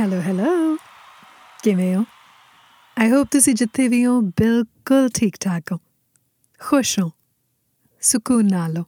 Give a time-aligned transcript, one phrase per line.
[0.00, 0.76] Hello hello
[1.64, 2.04] ਕਿਵੇਂ ਹੋ?
[2.98, 5.78] I hope ਤੁਸੀਂ ਜਿੱਥੇ ਵੀ ਹੋ, ਬਿਲਕੁਲ ਠੀਕ ਠਾਕ ਹੋ।
[6.58, 7.10] ਖੁਸ਼ ਹੋ।
[8.00, 8.84] ਸਕੂਨ ਨਾਲ ਹੋ।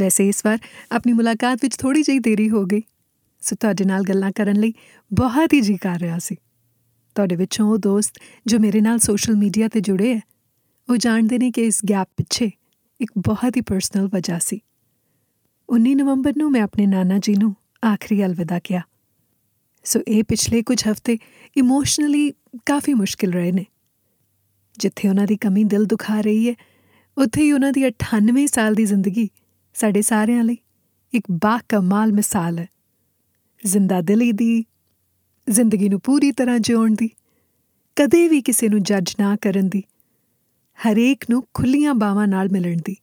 [0.00, 0.58] ਵੈਸੇ ਇਸ ਵਾਰ
[0.92, 2.80] ਆਪਣੀ ਮੁਲਾਕਾਤ ਵਿੱਚ ਥੋੜੀ ਜਿਹੀ ਦੇਰੀ ਹੋ ਗਈ।
[3.40, 4.72] ਸੋ ਤੁਹਾਡੇ ਨਾਲ ਗੱਲਾਂ ਕਰਨ ਲਈ
[5.12, 6.34] ਬਹੁਤ ਹੀ ਜੀ ਕਰ ਰਿਹਾ ਸੀ।
[7.14, 8.14] ਤੁਹਾਡੇ ਵਿੱਚੋਂ ਉਹ ਦੋਸਤ
[8.46, 10.20] ਜੋ ਮੇਰੇ ਨਾਲ ਸੋਸ਼ਲ ਮੀਡੀਆ ਤੇ ਜੁੜੇ ਹੈ,
[10.90, 12.50] ਉਹ ਜਾਣਦੇ ਨੇ ਕਿ ਇਸ ਗੈਪ ਪਿੱਛੇ
[13.00, 14.60] ਇੱਕ ਬਹੁਤ ਹੀ ਪਰਸਨਲ ਵਜ੍ਹਾ ਸੀ।
[15.68, 17.56] 19 ਨਵੰਬਰ ਨੂੰ ਮੈਂ ਆਪਣੇ ਨਾਨਾ ਜੀ ਨੂੰ
[17.86, 18.82] ਆਖਰੀ ਅਲਵਿਦਾ ਕਿਹਾ।
[19.84, 21.18] ਸੋ ਇਹ ਪਿਛਲੇ ਕੁਝ ਹਫ਼ਤੇ
[21.56, 22.30] ਇਮੋਸ਼ਨਲੀ
[22.66, 23.66] ਕਾਫੀ ਮੁਸ਼ਕਿਲ ਰਹੇ ਨੇ।
[24.78, 26.54] ਜਿੱਥੇ ਉਹਨਾਂ ਦੀ ਕਮੀ ਦਿਲ ਦੁਖਾ ਰਹੀ ਹੈ,
[27.18, 29.28] ਉੱਥੇ ਹੀ ਉਹਨਾਂ ਦੀ 98 ਸਾਲ ਦੀ ਜ਼ਿੰਦਗੀ
[29.74, 30.56] ਸਾਡੇ ਸਾਰਿਆਂ ਲਈ
[31.12, 32.68] ਇੱਕ ਬਾ ਕਮਾਲ ਮਿਸਾਲ ਹੈ।
[33.64, 34.64] ਜ਼ਿੰਦਾ ਦਿਲੀ ਦੀ,
[35.50, 37.10] ਜ਼ਿੰਦਗੀ ਨੂੰ ਪੂਰੀ ਤਰ੍ਹਾਂ ਜਿਉਣ ਦੀ,
[37.96, 39.82] ਕਦੇ ਵੀ ਕਿਸੇ ਨੂੰ ਜੱਜ ਨਾ ਕਰਨ ਦੀ,
[40.78, 42.96] ਹਰੇਕ ਨੂੰ ਖੁੱਲੀਆਂ ਬਾਵਾਂ ਨਾਲ ਮਿਲਣ ਦੀ,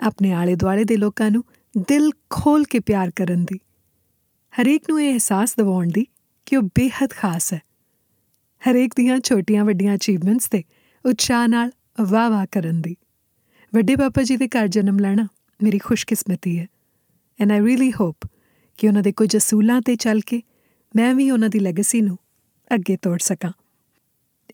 [0.00, 1.44] ਆਪਣੇ ਆਲੇ ਦੁਆਲੇ ਦੇ ਲੋਕਾਂ ਨੂੰ
[1.78, 3.58] ਦਿਲ ਖੋਲ ਕੇ ਪਿਆਰ ਕਰਨ ਦੀ।
[4.60, 6.06] ਹਰੇਕ ਨੂੰ ਇਹ ਅਹਿਸਾਸ ਦਿਵਾਉਣ ਦੀ
[6.46, 7.62] ਕਿ ਉਹ ਬੇहद ਖਾਸ ਹੈ।
[8.70, 10.62] ਹਰੇਕ ਦੀਆਂ ਛੋਟੀਆਂ ਵੱਡੀਆਂ ਅਚੀਵਮੈਂਟਸ ਤੇ
[11.06, 12.96] ਉਤਸ਼ਾਹ ਨਾਲ ਵਾਹ ਵਾਹ ਕਰਨ ਦੀ।
[13.74, 15.28] ਵੱਡੇ ਪਾਪਾ ਜੀ ਦੇ ਘਰ ਜਨਮ ਲੈਣਾ
[15.62, 16.66] ਮੇਰੀ ਖੁਸ਼ਕਿਸਮਤੀ ਹੈ।
[17.40, 18.16] ਐਂਡ ਆਈ ਰੀਲੀ ਹੋਪ
[18.78, 20.42] ਕਿ ਉਹਨਾਂ ਦੇ ਕੁਝ ਅਸੂਲਾਂ ਤੇ ਚੱਲ ਕੇ
[20.96, 22.18] ਮੈਂ ਵੀ ਉਹਨਾਂ ਦੀ ਲੈਗੇਸੀ ਨੂੰ
[22.74, 23.52] ਅੱਗੇ ਤੋੜ ਸਕਾਂ।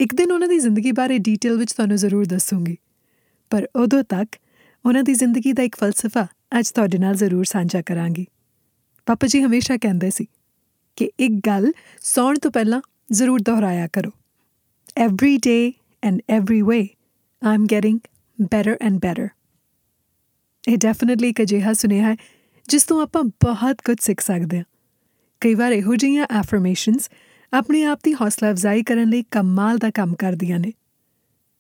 [0.00, 2.76] ਇੱਕ ਦਿਨ ਉਹਨਾਂ ਦੀ ਜ਼ਿੰਦਗੀ ਬਾਰੇ ਡੀਟੇਲ ਵਿੱਚ ਤੁਹਾਨੂੰ ਜ਼ਰੂਰ ਦੱਸੂਗੀ।
[3.50, 4.36] ਪਰ ਉਦੋਂ ਤੱਕ
[4.86, 6.26] ਉਹਨਾਂ ਦੀ ਜ਼ਿੰਦਗੀ ਦਾ ਇੱਕ ਫਲਸਫਾ
[6.58, 8.26] ਅੱਜ ਤੁਹਾਡੇ ਨਾਲ ਜ਼ਰੂਰ ਸਾਂਝਾ ਕਰਾਂਗੀ।
[9.06, 10.26] ਪਾਪਾ ਜੀ ਹਮੇਸ਼ਾ ਕਹਿੰਦੇ ਸੀ
[10.96, 12.80] ਕਿ ਇੱਕ ਗੱਲ ਸੌਣ ਤੋਂ ਪਹਿਲਾਂ
[13.12, 14.10] ਜ਼ਰੂਰ ਦੁਹਰਾਇਆ ਕਰੋ।
[14.96, 16.88] Every day and every way
[17.46, 18.00] I am getting
[18.42, 19.28] better and better
[20.68, 22.16] ਇਹ ਡੈਫੀਨਿਟਲੀ ਇੱਕ ਅਜਿਹਾ ਸੁਨੇਹਾ ਹੈ,
[22.68, 24.64] ਜਿਸ ਤੋਂ ਆਪਾਂ ਬਹੁਤ ਕੁਝ ਸਿੱਖ ਸਕਦੇ ਹਾਂ।
[25.40, 27.10] ਕਈ ਵਾਰ ਇਹੋ ਜਿਹੀਆਂ ਐਫਰਮੇਸ਼ਨਸ
[27.52, 30.72] ਆਪਣੇ ਆਪ ਦੀ ਹੌਸਲਾ ਅਫਜ਼ਾਈ ਕਰਨ ਲਈ ਕਮਾਲ ਦਾ ਕੰਮ ਕਰਦੀਆਂ ਨੇ।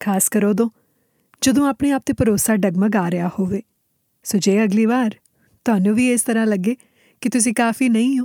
[0.00, 0.70] ਖਾਸ ਕਰ ਉਦੋਂ,
[1.40, 3.62] ਜਦੋਂ ਆਪਣੇ ਆਪ ਤੇ ਭਰੋਸਾ ਡਗਮਗ ਆ ਰਿਹਾ ਹੋਵੇ।
[4.24, 5.14] ਸੋ ਜੇ ਅਗਲੀ ਵਾਰ
[5.64, 6.76] ਤੁਹਾਨੂੰ ਵੀ ਇਸ ਤਰ੍ਹਾਂ ਲੱਗੇ
[7.22, 8.24] ਕਿ ਤੁਸੀਂ ਕਾਫੀ ਨਹੀਂ ਹੋ,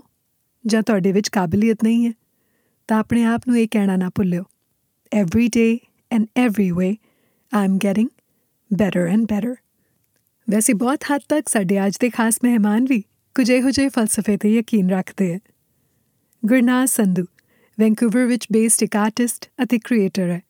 [0.65, 2.13] ਜਾਂ ਤੁਹਾਡੇ ਵਿੱਚ ਕਾਬਲੀਅਤ ਨਹੀਂ ਹੈ,
[2.89, 4.43] ਤਾਂ ਆਪਣੇ ਆਪ ਨੂੰ ਇਹ ਕਹਿਣਾ ਨਾ ਭੁੱਲਿਓ।
[5.11, 5.77] Every day
[6.11, 6.95] and every way
[7.51, 8.09] I am getting
[8.71, 9.55] better and better
[10.47, 13.01] ਵੈਸੇ ਬਹੁਤ ਹੱਦ ਤੱਕ ਸਾਡੇ ਅੱਜ ਦੇ ਖਾਸ ਮਹਿਮਾਨ ਵੀ
[13.35, 15.39] ਕੁਝ ਇਹੋ ਜਿਹੇ ਫਲਸਫੇ ਤੇ ਯਕੀਨ ਰੱਖਦੇ ਹੈ
[16.43, 17.23] ਗੁਰਨਾਜ਼ ਸੰਧੂ,
[17.77, 20.41] ਵੈਂਕੂਵਰ ਵਿੱਚ ਬੇਸਡ ਇੱਕ ਆਰਟਿਸਟ ਅਤੇ ਕ੍ਰੀਏਟਰ ਹੈ।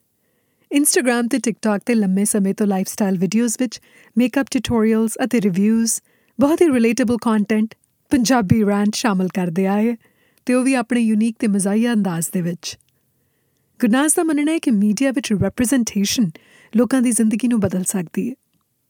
[0.72, 3.80] ਇੰਸਟਾਗ੍ਰam ਤੇ ਟਿਕਟੌਕ ਤੇ ਲੰਮੇ ਸਮੇਂ ਤੋਂ ਲਾਈਫਸਟਾਈਲ ਵੀਡੀਓਜ਼ ਵਿੱਚ
[4.16, 6.00] ਮੇਕਅਪ ਟਿਊਟੋਰੀਅਲਸ ਅਤੇ ਰਿਵਿਊਜ਼
[6.40, 7.76] ਬਹੁਤ ਹੀ ਰਿਲੇਟੇਬਲ ਕੰਟੈਂਟ
[8.10, 9.96] ਪੰਜਾਬੀ ਰੈਂਟ ਸ਼ਾਮਲ ਕਰਦੇ ਆਏ
[10.46, 12.80] ਤੇ ਉਹ ਵੀ ਆਪਣੇ ਯੂਨੀਕ ਤੇ ਮਜ਼ਾਇਆ ਅੰਦਾਜ਼ ਦੇ ਵਿੱਚ।
[13.82, 16.30] ਗੁਰਨਾਜ਼ ਦਾ ਮੰਨਣਾ ਹੈ ਕਿ ਮੀਡੀਆ ਵਿੱਚ ਰਿਪਰੈਜ਼ੈਂਟੇਸ਼ਨ
[16.78, 18.36] ਲੋਕਾਂ ਦੀ ਜ਼ਿੰਦਗੀ ਨੂੰ ਬਦਲ ਸਕਦੀ ਹੈ।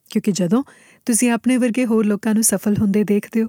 [0.10, 0.64] ਕਿਉਂਕਿ ਜਦੋਂ
[1.06, 3.48] ਤੁਸੀਂ ਆਪਣੇ ਵਰਗੇ ਹੋਰ ਲੋਕਾਂ ਨੂੰ ਸਫਲ ਹੁੰਦੇ ਦੇਖਦੇ ਹੋ,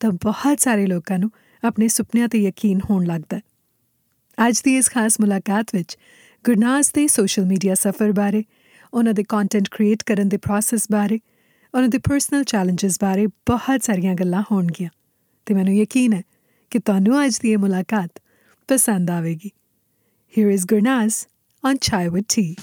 [0.00, 1.30] ਤਾਂ ਬਹੁਤ ਸਾਰੇ ਲੋਕਾਂ ਨੂੰ
[1.64, 3.42] ਆਪਣੇ ਸੁਪਨਿਆਂ ਤੇ ਯਕੀਨ ਹੋਣ ਲੱਗਦਾ ਹੈ।
[4.48, 5.98] ਅੱਜ ਦੀ ਇਸ ਖਾਸ ਮੁਲਾਕਾਤ ਵਿੱਚ
[6.44, 8.44] ਗੁਰਨਾਜ਼ ਦੇ ਸੋਸ਼ਲ ਮੀਡੀਆ ਸਫਰ ਬਾਰੇ,
[8.94, 11.20] ਉਹਨਾਂ ਦੇ ਕੰਟੈਂਟ ਕ੍ਰੀਏਟ ਕਰਨ ਦੇ ਪ੍ਰੋਸੈਸ ਬਾਰੇ,
[11.74, 14.90] ਉਹਨਾਂ ਦੇ ਪਰਸਨਲ ਚੈਲੰਜਸ ਬਾਰੇ ਬਹੁਤ ਸਾਰੀਆਂ ਗੱਲਾਂ ਹੋਣਗੀਆਂ।
[15.46, 16.22] ਤੇ ਮੈਨੂੰ ਯਕੀਨ ਹੈ
[16.70, 18.20] ਕਿ ਤੁਹਾਨੂੰ ਅੱਜ ਦੀ ਇਹ ਮੁਲਾਕਾਤ
[18.68, 19.50] ਪਸੰਦ ਆਵੇਗੀ
[20.38, 21.14] here is Gurnaz
[21.66, 22.54] on Chai with T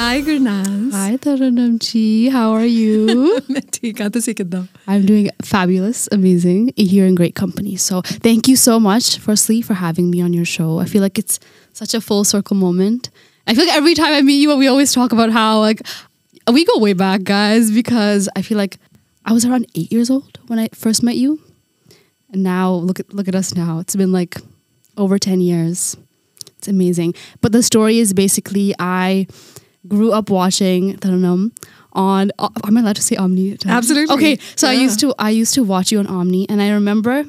[0.00, 0.92] Hi, Gurnaz.
[0.92, 2.30] Hi, Tarunamchi.
[2.30, 3.40] How are you?
[4.88, 6.72] I'm doing fabulous, amazing.
[6.76, 7.76] here in great company.
[7.76, 10.80] So thank you so much, firstly, for having me on your show.
[10.80, 11.38] I feel like it's
[11.72, 13.10] such a full circle moment.
[13.50, 15.82] I feel like every time I meet you, we always talk about how like
[16.52, 18.78] we go way back, guys, because I feel like
[19.24, 21.40] I was around eight years old when I first met you,
[22.32, 23.80] and now look at look at us now.
[23.80, 24.36] It's been like
[24.96, 25.96] over ten years.
[26.58, 27.14] It's amazing.
[27.40, 29.26] But the story is basically I
[29.88, 31.50] grew up watching Taranam
[31.92, 32.30] on.
[32.38, 33.58] Uh, am I allowed to say Omni?
[33.66, 34.14] Absolutely.
[34.14, 37.24] Okay, so I used to I used to watch you on Omni, and I remember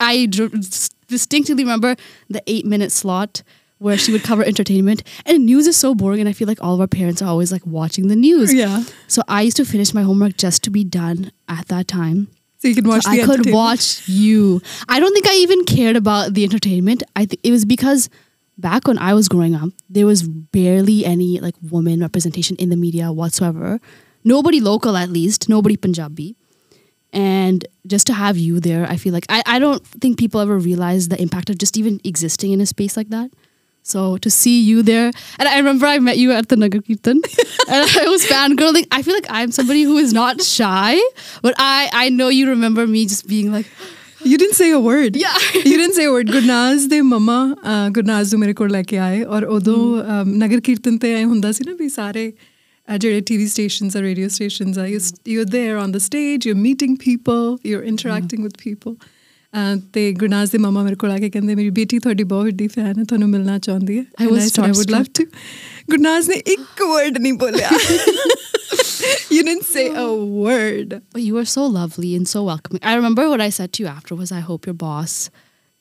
[0.00, 1.96] I distinctly remember
[2.30, 3.42] the eight minute slot
[3.78, 5.02] where she would cover entertainment.
[5.24, 7.52] And news is so boring, and I feel like all of our parents are always
[7.52, 8.52] like watching the news.
[8.52, 8.84] Yeah.
[9.06, 12.28] So I used to finish my homework just to be done at that time.
[12.58, 14.62] So you could watch So the I could watch you.
[14.88, 17.02] I don't think I even cared about the entertainment.
[17.14, 18.08] I think it was because
[18.56, 22.76] back when I was growing up, there was barely any like woman representation in the
[22.76, 23.78] media whatsoever.
[24.24, 25.48] Nobody local, at least.
[25.48, 26.34] Nobody Punjabi.
[27.12, 30.58] And just to have you there, I feel like I, I don't think people ever
[30.58, 33.30] realize the impact of just even existing in a space like that.
[33.85, 35.05] So to see you there,
[35.39, 37.21] and I remember I met you at the Nagar Kirtan,
[37.67, 38.85] and I was fangirling.
[38.91, 40.99] I feel like I'm somebody who is not shy,
[41.47, 43.71] but I I know you remember me just being like,
[44.23, 45.15] You didn't say a word.
[45.19, 45.37] Yeah.
[45.59, 46.27] you didn't say a word.
[46.31, 49.77] ਗੁਰਨਾਜ਼ ਦੇ ਮਮਾ ਅਹ, ਗੁਰਨਾਜ਼ ਨੂੰ ਮੇਰੇ ਕੋਲ ਲੈ ਕੇ ਆਏ ਔਰ ਉਦੋਂ
[50.19, 54.01] ਅਮ, ਨਗਰ ਕੀਰਤਨ ਤੇ ਐ ਹੁੰਦਾ ਸੀ ਨਾ ਵੀ ਸਾਰੇ ਅਹ, ਜਿਹੜੇ ਟੀਵੀ ਸਟੇਸ਼ਨਸ ਆ
[54.01, 58.95] ਰੇਡੀਓ ਸਟੇਸ਼ਨਸ ਆ you there on the stage you meeting people you ਇੰਟਰੈਕਟਿੰਗ with people
[59.93, 62.99] ਤੇ ਗੁਰਨਾਜ਼ ਦੇ ਮਮਾ ਮੇਰੇ ਕੋਲ ਆ ਕੇ ਕਹਿੰਦੇ ਮੇਰੀ ਬੇਟੀ ਤੁਹਾਡੀ ਬਹੁਤ ਵੱਡੀ ਫੈਨ
[62.99, 65.25] ਹੈ ਤੁਹਾਨੂੰ ਮਿਲਣਾ ਚਾਹੁੰਦੀ ਹੈ I was And I said, I would love to
[65.89, 67.69] ਗੁਰਨਾਜ਼ ਨੇ ਇੱਕ ਵਰਡ ਨਹੀਂ ਬੋਲਿਆ
[69.31, 70.07] you didn't say a
[70.41, 71.01] word.
[71.13, 72.83] But you were so lovely and so welcoming.
[72.83, 75.15] I remember what I said to you after was, I hope your boss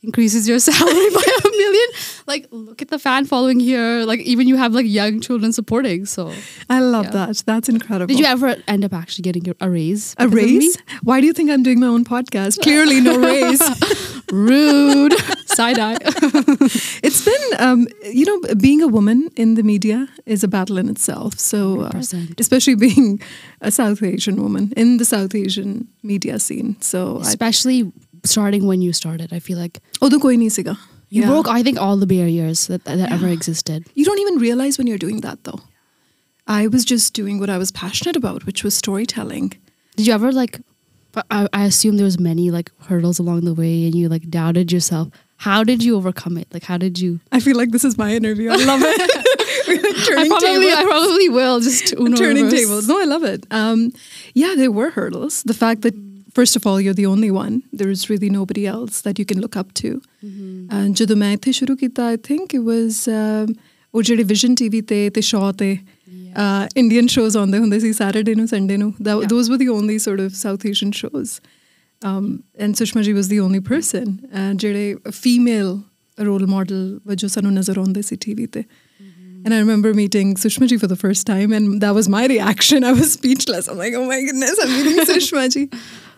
[0.06, 1.90] increases your salary by a million.
[2.28, 4.04] Like, look at the fan following here.
[4.06, 6.06] Like, even you have like young children supporting.
[6.06, 6.32] So,
[6.70, 7.26] I love Yeah.
[7.26, 7.44] that.
[7.46, 8.08] That's incredible.
[8.08, 10.14] did you ever end up actually getting a raise?
[10.18, 10.58] a because of me?
[10.60, 10.78] raise?
[11.04, 12.62] Why do you think I'm doing my own podcast?
[12.62, 13.62] Clearly, no raise.
[14.32, 15.14] Rude.
[15.48, 15.98] Side eye.
[17.04, 20.90] It's been, um, you know, being a woman in the media is a battle in
[20.90, 21.40] itself.
[21.40, 22.02] So, uh,
[22.40, 23.22] especially being
[23.62, 26.76] a South Asian woman in the South Asian media scene.
[26.82, 27.92] So, I, Especially
[28.26, 29.32] starting when you started.
[29.34, 30.78] I feel like although koi nahi siga.
[31.10, 31.28] you Yeah.
[31.30, 33.86] broke, I think, all the barriers that, that ever existed.
[33.94, 35.60] You don't even realize when you're doing that, though.
[36.48, 39.54] I was just doing what I was passionate about, which was storytelling.
[39.96, 40.60] Did you ever like?
[41.32, 44.72] I, I assume there was many like hurdles along the way, and you like doubted
[44.72, 45.08] yourself.
[45.38, 46.48] How did you overcome it?
[46.54, 47.20] Like, how did you?
[47.32, 48.50] I feel like this is my interview.
[48.52, 49.12] I love it.
[49.68, 49.80] We're
[50.20, 50.74] I probably, tables.
[50.78, 51.88] I probably will just
[52.18, 52.60] turning reverse.
[52.60, 52.88] tables.
[52.88, 53.46] No, I love it.
[53.52, 53.92] Um,
[54.34, 55.42] yeah, there were hurdles.
[55.44, 55.96] The fact that
[56.39, 57.63] first of all you're the only one.
[57.73, 60.01] There is really nobody else that you can look up to.
[60.79, 63.55] And ਜਦੋਂ ਮੈਂ ਇੱਥੇ ਸ਼ੁਰੂ ਕੀਤਾ I think it was um,
[63.95, 65.77] ਉਹ ਜਿਹੜੇ vision TV ਤੇ ਤੇ show ਤੇ
[66.77, 69.29] ਇੰਡੀਅਨ ਸ਼ੋਜ਼ ਆਉਂਦੇ ਹੁੰਦੇ ਸੀ ਸੈਟਰਡੇ ਨੂੰ ਸੰਡੇ ਨੂੰ Yeah.
[69.33, 71.41] those were the only sort of South Asian shows.
[72.03, 72.29] Um,
[72.65, 75.73] and Sushma ji was the only person uh, ਜਿਹੜੇ female
[76.29, 78.63] role model ਵਜੋਂ ਸਾਨੂੰ ਨਜ਼ਰ ਆਉਂਦੇ ਸੀ ਟੀਵੀ ਤੇ
[79.45, 82.85] And I remember meeting Sushma ji for the first time, and that was my reaction.
[82.85, 83.69] I was speechless.
[83.69, 85.63] I'm like, oh my goodness, I'm meeting Sushma ji.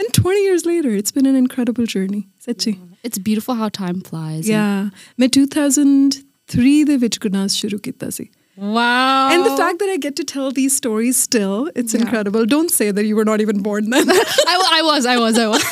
[0.01, 2.23] And 20 years later, it's been an incredible journey.
[2.47, 2.75] Sachi.
[3.05, 4.49] It's beautiful how time flies.
[4.49, 4.91] Yeah.
[5.21, 8.29] मैं 2003 ਦੇ ਵਿੱਚ ਗੁਰਨਾਸ ਸ਼ੁਰੂ ਕੀਤਾ ਸੀ.
[8.59, 9.31] Wow.
[9.35, 12.03] And the fact that I get to tell these stories still, it's Yeah.
[12.07, 12.45] incredible.
[12.57, 14.11] Don't say that you were not even born then.
[14.55, 15.65] I, wa- I was, I was, I was.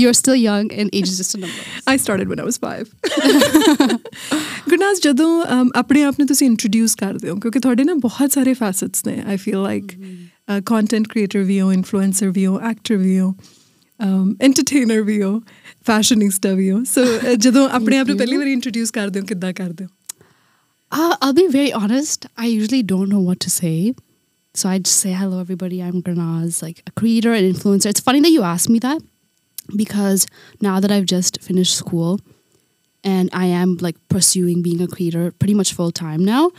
[0.00, 1.62] You're still young, and age is just a number.
[1.92, 2.90] I started when I was 5.
[4.77, 5.45] ਗੁਨਾਜ਼ ਜਦੋਂ
[5.75, 9.37] ਆਪਣੇ ਆਪ ਨੂੰ ਤੁਸੀਂ introduce ਕਰਦੇ ਹੋ ਕਿਉਂਕਿ ਤੁਹਾਡੇ ਨਾ ਬਹੁਤ ਸਾਰੇ ਫੈਸਟਸ ਨੇ I
[9.37, 9.91] feel like
[10.65, 13.33] content creator ਵੀ ਹੋ ਇਨਫਲੂਐਂਸਰ ਵੀ ਹੋ ਐਕਟਰ ਵੀ ਹੋ
[14.41, 15.41] ਐਂਟਰਟੇਨਰ ਵੀ ਹੋ
[15.87, 17.05] ਫੈਸ਼ਨਿਸਟਾ ਵੀ ਹੋ ਸੋ
[17.35, 19.87] ਜਦੋਂ ਆਪਣੇ ਆਪ ਨੂੰ ਪਹਿਲੀ ਇੰਟਰੋਡਿਊਸ ਕਰਦੇ ਹੋ ਕਿੱਦਾਂ ਕਰਦੇ
[20.91, 22.25] I'll be very honest.
[22.37, 23.93] I usually don't know what to say.
[24.55, 25.81] So I just say, hello, everybody.
[25.83, 27.89] I'm Gurnaz, like a creator and influencer.
[27.89, 29.01] It's funny that you asked me that
[29.75, 30.25] because
[30.61, 32.19] now that I've just finished school,
[33.04, 36.50] and I am like pursuing being a creator pretty much full time now,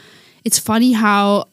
[0.44, 1.46] it's funny how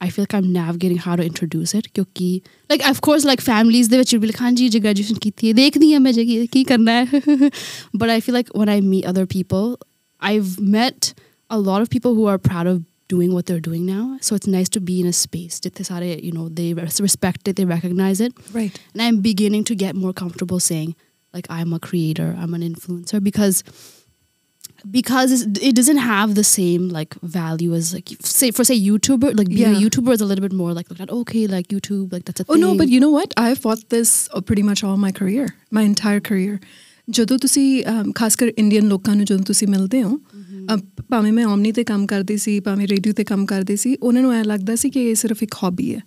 [0.00, 1.92] I feel like I'm navigating how to introduce it.
[1.94, 5.54] Kyunki, like, of course, like families, they will be like, Hanji, je graduation ki thi,
[5.54, 7.50] dekhni hai main je ki- ki karna hai.
[7.94, 9.78] But I feel like when I meet other people,
[10.18, 11.14] I've met
[11.50, 14.18] a lot of people who are proud of doing what they're doing now.
[14.22, 15.60] So it's nice to be in a space.
[15.60, 18.32] जितने सारे, You know, they res- respect it, they recognize it.
[18.52, 18.76] Right.
[18.94, 20.96] And I'm beginning to get more comfortable saying,
[21.32, 23.62] like, I'm a creator, I'm an influencer because
[24.86, 29.34] because it's, it doesn't have the same like value as like say for say YouTuber
[29.34, 29.72] like being Yeah.
[29.72, 32.40] a YouTuber is a little bit more like looked at okay like YouTube like that's
[32.40, 32.62] a Oh thing.
[32.62, 33.32] no, but you know what?
[33.36, 36.58] I've fought this uh, pretty much all my career, my entire career.
[37.08, 40.18] ਜਦੋਂ ਤੁਸੀਂ um, ਖਾਸ ਕਰ Indian ਲੋਕਾਂ ਨੂੰ ਜਦੋਂ ਤੁਸੀਂ ਮਿਲਦੇ ਹੋ
[40.70, 40.76] ਅਹ,
[41.10, 44.32] ਭਾਵੇਂ ਮੈਂ ਓਮਨੀ ਤੇ ਕੰਮ ਕਰਦੀ ਸੀ ਭਾਵੇਂ ਰੇਡੀਓ ਤੇ ਕੰਮ ਕਰਦੀ ਸੀ ਉਹਨਾਂ ਨੂੰ
[44.34, 46.00] ਐ ਲੱਗਦਾ ਸੀ ਕਿ ਇਹ ਸਿਰਫ ਇੱਕ ਹੌਬੀ ਹੈ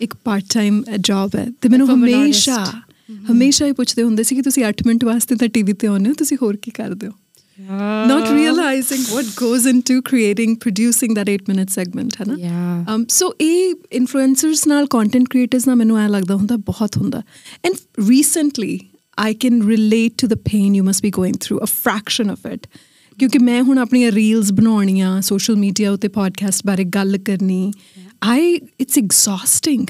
[0.00, 3.30] ਇੱਕ ਪਾਰਟ ਟਾਈਮ ਜੌਬ ਹੈ ਤੇ ਮੈਨੂੰ From an ਹਮੇਸ਼ਾ artist.
[3.30, 6.14] ਹਮੇਸ਼ਾ ਹੀ ਪੁੱਛਦੇ ਹੁੰਦੇ ਸੀ ਕਿ ਤੁਸੀਂ 8 ਮਿੰਟ ਵਾਸਤੇ ਤਾਂ ਟੀਵੀ ਤੇ ਆਉਂਦੇ ਹੋ
[6.18, 7.12] ਤੁਸੀਂ ਹੋਰ ਕੀ ਕਰਦੇ ਹੋ
[7.58, 8.06] Yeah.
[8.08, 12.92] not realizing what goes into creating producing that 8 minute segment ਹੈ ਨਾ Yeah.
[12.92, 17.22] um, so ਇਹ ਇਨਫਲੂਐਂਸਰਸ ਨਾਲ ਕੰਟੈਂਟ ਕ੍ਰੀਏਟਰਸ ਨਾਲ ਮੈਨੂੰ ਐ ਲੱਗਦਾ ਹੁੰਦਾ ਬਹੁਤ ਹੁੰਦਾ
[17.64, 17.74] and
[18.08, 18.78] recently
[19.18, 22.66] I can relate to the pain you must B going through a fraction of it
[23.18, 27.72] ਕਿਉਂਕਿ ਮੈਂ ਹੁਣ ਆਪਣੀਆਂ ਰੀਲਸ ਬਣਾਉਣੀਆਂ ਸੋਸ਼ਲ ਮੀਡੀਆ ਉੱਤੇ ਪੋਡਕਾਸਟ ਬਾਰੇ ਗੱਲ ਕਰਨੀ
[28.22, 29.86] ਆਈ it's ਐਗਜ਼ੌਸਟਿੰਗ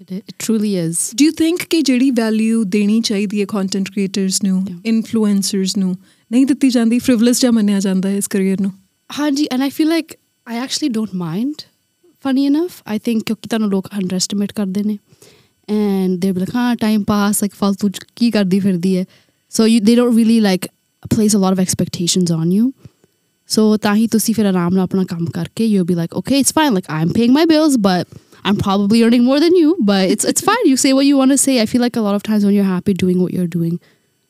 [0.00, 0.96] It, it truly is.
[1.16, 4.80] Do you think ਕਿ ਜਿਹੜੀ ਵੈਲਿਊ ਦੇਣੀ ਚਾਹੀਦੀ ਹੈ ਕੰਟੈਂਟ ਕ੍ਰੀਏਟਰਸ ਨੂੰ Yeah.
[4.84, 5.96] ਇਨਫਲੂਐਂਸਰਸ ਨੂੰ
[6.31, 8.71] ਨਹੀਂ ਦਿੱਤੀ ਜਾਂਦੀ ਫ੍ਰਿਵਲਸ ਜਾਂ ਮੰਨਿਆ ਜਾਂਦਾ ਹੈ ਇਸ ਕੈਰੀਅਰ ਨੂੰ
[9.19, 10.13] ਹਾਂਜੀ and I feel like
[10.47, 11.61] I actually don't mind
[12.23, 14.97] funny enough I think ਕਿਉਂਕਿ ਤੁਹਾਨੂੰ ਲੋਕ ਅੰਡਰਐਸਟੀਮੇਟ ਕਰਦੇ ਨੇ
[15.69, 19.05] ਐਂਡ ਦੇ ਬਲ ਹਾਂ ਟਾਈਮ ਪਾਸ ਲਾਈਕ ਫालतू ਕੀ ਕਰਦੀ ਫਿਰਦੀ ਹੈ
[19.51, 20.67] so you they don't really like
[21.15, 22.71] place a lot of expectations on you
[23.49, 26.53] so ਤਾਂ ਹੀ ਤੁਸੀਂ ਫਿਰ ਆਰਾਮ ਨਾਲ ਆਪਣਾ ਕੰਮ ਕਰਕੇ you be like okay it's
[26.53, 30.11] fine like I am paying my bills but I'm probably earning more than you, but
[30.11, 30.63] it's it's fine.
[30.65, 31.57] You say what you want to say.
[31.61, 33.75] I feel like a lot of times when you're happy doing what you're doing,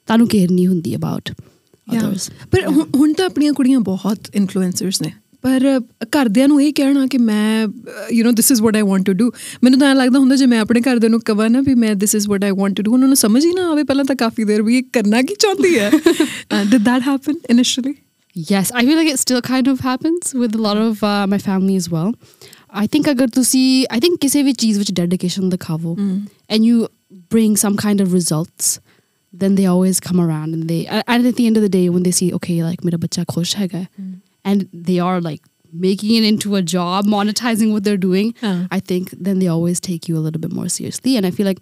[0.07, 1.31] tanu care nahi hundi about.
[1.99, 7.17] Others ਪਰ ਹੁਣ ਤਾਂ ਆਪਣੀਆਂ ਕੁੜੀਆਂ ਬਹੁਤ influencers ਨੇ। ਪਰ ਘਰਦਿਆਂ ਨੂੰ ਇਹ ਕਹਿਣਾ ਕਿ
[7.17, 7.67] ਮੈਂ
[8.13, 9.31] you نو this is what I want to do
[9.63, 12.27] ਮੈਨੂੰ ਤਾਂ ਲੱਗਦਾ ਹੁੰਦਾ ਜੇ ਮੈਂ ਆਪਣੇ ਘਰਦਿਆਂ ਨੂੰ ਕਹਾਂ ਨਾ ਵੀ ਮੈਂ this is
[12.29, 14.61] what I want to do ਉਹਨਾਂ ਨੂੰ ਸਮਝ ਹੀ ਨਾ ਆਵੇ ਪਹਿਲਾਂ ਤਾਂ ਕਾਫੀ ਦੇਰ
[14.61, 15.91] ਵੀ ਇਹ ਕਰਨਾ ਕੀ ਚਾਹੁੰਦੀ ਹੈ।
[16.71, 17.93] Did that happen initially
[18.51, 21.75] yes I feel like it still kind of happens with a lot of my family
[21.75, 22.11] as well
[22.71, 25.97] I think ਅਗਰ ਤੁਸੀਂ ਆਈ ਥਿੰਕ ਕਿਸੇ ਵੀ ਚੀਜ਼ ਵਿੱਚ dedication ਦਿਖਾਵੋ
[26.49, 28.79] and you bring some kind of results
[29.33, 32.03] then they always come around and they and at the end of the day when
[32.03, 34.19] they see okay like mera bacha khush hai mm.
[34.43, 35.41] and they are like
[35.73, 38.33] making it into a job monetizing what they're doing
[38.71, 41.15] i think then they always take you a little bit more seriously.
[41.17, 41.61] And i feel like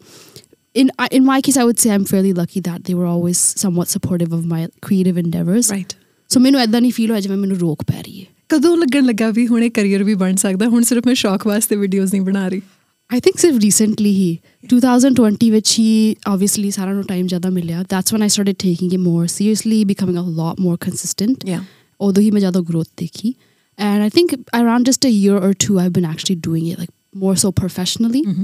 [0.73, 3.88] in in my case i would say i'm fairly lucky that they were always somewhat
[3.88, 5.71] supportive of my creative endeavors.
[5.71, 5.95] Right.
[6.33, 9.31] So ਮੈਨੂੰ ਐਦਾਂ ਨਹੀਂ feel ਹੋਇਆ ਜਿਵੇਂ ਮੈਨੂੰ rok ਪੈ ਰਹੀ ਹੈ ਕਦੋਂ ਲੱਗਣ ਲੱਗਾ
[9.31, 12.21] ਵੀ ਹੁਣੇ ਕੈਰੀਅਰ ਵੀ ਬਣ ਸਕਦਾ ਹੁਣ ਸਿਰਫ ਮੈਂ ਸ਼ੌਕ ਵਾਸਤੇ ਵੀਡੀਓਜ਼ ਨਹੀਂ
[13.11, 14.39] I think सिर्फ recently he
[14.69, 17.87] 2020 which he obviously सारा no time jada milia.
[17.87, 21.43] that's when I started taking it more seriously becoming a lot more consistent.
[21.43, 21.63] Yeah.
[21.99, 23.35] Although he मैं growth देखी.
[23.77, 26.89] And I think around just a year or two I've been actually doing it like
[27.13, 28.23] more so professionally.
[28.23, 28.43] Mm-hmm.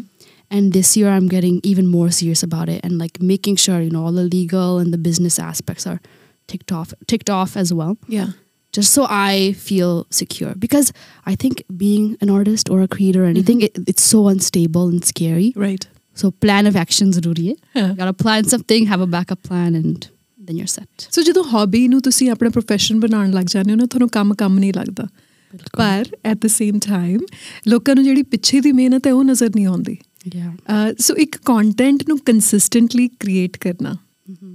[0.51, 3.89] and this year I'm getting even more serious about it and like making sure you
[3.89, 6.00] know all the legal and the business aspects are
[6.48, 7.98] ticked off ticked off as well.
[8.07, 8.27] Yeah
[8.75, 10.52] just so I feel secure.
[10.57, 10.92] Because
[11.26, 15.04] I think being an artist or a creator or anything, it, it's so unstable and
[15.12, 15.49] scary.
[15.61, 15.85] Right
[16.16, 17.57] So plan of action zaruri hai.
[17.75, 17.88] Yeah.
[17.90, 20.07] You gotta plan something, have a backup plan, and
[20.38, 21.07] then you're set.
[21.11, 24.59] ਸੋ ਜਦੋਂ hobby ਨੂੰ ਤੁਸੀਂ ਆਪਣਾ profession ਬਣਾਉਣ ਲੱਗ ਜਾਂਦੇ ਹੋ ਨਾ ਤੁਹਾਨੂੰ ਕੰਮ ਕੰਮ
[24.59, 25.07] ਨਹੀਂ ਲੱਗਦਾ
[25.76, 27.21] ਪਰ ਐਟ ਦ ਸੇਮ ਟਾਈਮ
[27.69, 29.97] ਲੋਕਾਂ ਨੂੰ ਜਿਹੜੀ ਪਿੱਛੇ ਦੀ ਮਿਹਨਤ ਹੈ ਉਹ ਨਜ਼ਰ ਨਹੀਂ ਆਉਂਦੀ
[30.28, 30.95] Yeah.
[31.00, 33.95] ਸੋ ਇੱਕ ਕੰਟੈਂਟ ਨੂੰ ਕੰਸਿਸਟੈਂਟਲੀ ਕ੍ਰੀਏਟ ਕਰਨਾ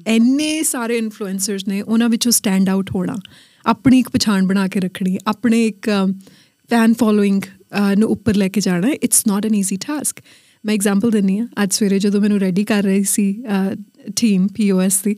[0.07, 3.15] ਇੰਨੇ ਸਾਰੇ ਇਨਫਲੂਐਂਸਰਸ ਨੇ ਉਹਨਾਂ ਵਿੱਚੋਂ ਸਟੈਂਡ ਆਊਟ ਹੋਣਾ
[3.66, 5.90] ਆਪਣੀ ਇੱਕ ਪਛਾਣ ਬਣਾ ਕੇ ਰੱਖਣੀ ਆਪਣੇ ਇੱਕ
[6.70, 7.42] ਫੈਨ ਫੋਲੋਇੰਗ
[7.98, 10.20] ਨੂੰ ਉੱਪਰ ਲੈ ਕੇ ਜਾਣਾ it's not an easy task
[10.64, 13.42] ਮੈਂ ਐਗਜ਼ਾਮਪਲ ਦਿੰਨੀ ਆ ਅੱਜ ਸਵੇਰੇ ਜਦੋਂ ਮੈਨੂੰ ਰੈਡੀ ਕਰ ਰਹੀ ਸੀ
[14.16, 15.16] team POS the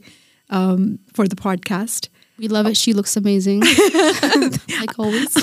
[1.17, 2.77] for the podcast We love it.
[2.77, 3.61] She looks amazing.
[4.81, 5.35] like always.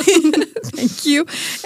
[0.76, 1.26] Thank you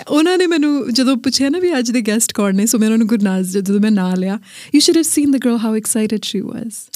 [0.09, 2.97] ਉਹਨਾਂ ਨੇ ਮੈਨੂੰ ਜਦੋਂ ਪੁੱਛਿਆ ਨਾ ਵੀ ਅੱਜ ਦੇ ਗੈਸਟ ਕੌਣ ਨੇ ਸੋ ਮੈਂ ਉਹਨਾਂ
[2.97, 4.39] ਨੂੰ ਗੁਰਨਾਜ਼ ਜਦੋਂ ਮੈਂ ਨਾਂ ਲਿਆ
[4.75, 6.89] you should have seen the girl how excited she was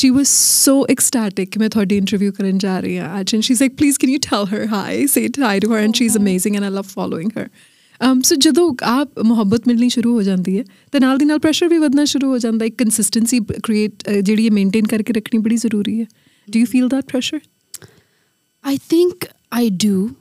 [0.00, 3.62] she was so ecstatic ਕਿ ਮੈਂ ਤੁਹਾਡੀ ਇੰਟਰਵਿਊ ਕਰਨ ਜਾ ਰਹੀ ਹਾਂ ਅੱਜ and she's
[3.64, 6.68] like please can you tell her hi say hi to her and she's amazing and
[6.68, 7.46] I love following her
[8.08, 11.68] um so ਜਦੋਂ ਆਪ ਮੁਹੱਬਤ ਮਿਲਣੀ ਸ਼ੁਰੂ ਹੋ ਜਾਂਦੀ ਹੈ ਤੇ ਨਾਲ ਦੀ ਨਾਲ ਪ੍ਰੈਸ਼ਰ
[11.68, 16.00] ਵੀ ਵਧਣਾ ਸ਼ੁਰੂ ਹੋ ਜਾਂਦਾ ਹੈ ਕੰਸਿਸਟੈਂਸੀ ਕ੍ਰੀਏਟ ਜਿਹੜੀ ਹੈ ਮੇਨਟੇਨ ਕਰਕੇ ਰੱਖਣੀ ਬੜੀ ਜ਼ਰੂਰੀ
[16.00, 16.06] ਹੈ
[16.48, 17.40] do you feel that pressure
[18.64, 20.16] I think I do,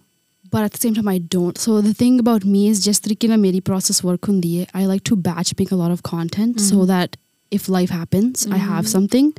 [0.52, 1.58] but at the same time I don't.
[1.58, 4.68] So the thing about me is just तरीके ना मेरी process work हुंदी है.
[4.74, 7.18] I like to batch make a lot of content so that
[7.52, 9.34] if life happens, I have something.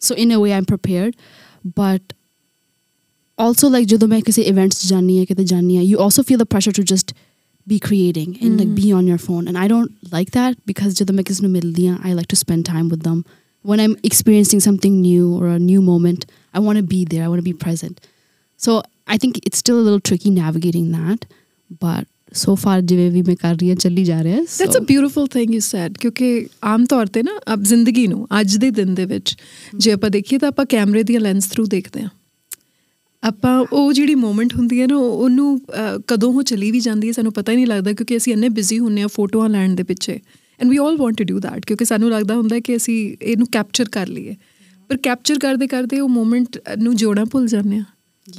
[0.00, 1.16] so in a way i'm prepared.
[1.62, 2.14] But
[3.38, 6.82] also like जो मैं say events जानी है किधर you also feel the pressure to
[6.82, 7.12] just
[7.66, 8.58] be creating and mm.
[8.58, 8.96] like be mm.
[8.96, 9.46] on your phone.
[9.46, 12.88] And I don't like that because जो मैं किसी मिल I like to spend time
[12.88, 13.24] with them.
[13.62, 17.28] When I'm experiencing something new or a new moment I want to be there I
[17.28, 18.00] want to be present.
[18.56, 21.26] So I think it's still a little tricky navigating that
[21.78, 22.06] but
[22.38, 25.50] so far ਜਿਵੇਂ ਵੀ ਮੈਂ ਕਰ ਰਹੀ ਹਾਂ ਚੱਲੀ ਜਾ ਰਿਹਾ That's a beautiful thing
[25.50, 29.36] you said ਕਿਉਂਕਿ ਆਮ ਤੌਰ ਤੇ ਨਾ ਅਬ ਜ਼ਿੰਦਗੀ ਨੂੰ ਅੱਜ ਦੇ ਦਿਨ ਦੇ ਵਿੱਚ
[29.76, 32.08] ਜੇ ਆਪਾਂ ਦੇਖੀਏ ਤਾਂ ਆਪਾਂ ਕੈਮਰੇ ਦੀਆਂ ਲੈਂਸ ਥਰੂ ਦੇਖਦੇ ਹਾਂ।
[33.24, 35.60] ਆਪਾਂ ਉਹ ਜਿਹੜੀ ਮੂਮੈਂਟ ਹੁੰਦੀ ਹੈ ਨਾ ਉਹ- ਉਹਨੂੰ
[36.06, 38.78] ਕਦੋਂ ਉਹ ਚਲੀ ਵੀ ਜਾਂਦੀ ਹੈ ਸਾਨੂੰ ਪਤਾ ਹੀ ਨਹੀਂ ਲੱਗਦਾ ਕਿਉਂਕਿ ਅਸੀਂ ਇੰਨੇ ਬਿਜ਼ੀ
[38.78, 40.20] ਹੁੰਨੇ ਆ ਫੋਟੋਆਂ ਲੈਣ ਦੇ ਪਿੱਛੇ।
[40.60, 43.46] And we all want to do that ਕਿਉਂਕਿ ਸਾਨੂੰ ਲੱਗਦਾ ਹੁੰਦਾ ਹੈ ਕਿ ਅਸੀਂ ਇਹਨੂੰ
[43.52, 44.36] ਕੈਪਚਰ ਕਰ ਲਈਏ।
[44.88, 47.84] ਪਰ ਕੈਪਚਰ ਕਰਦੇ ਕਰਦੇ ਉਹ ਮੂਮੈਂਟ ਨੂੰ ਜੋੜਨਾ ਭੁੱਲ ਜਾਂਦੇ ਆ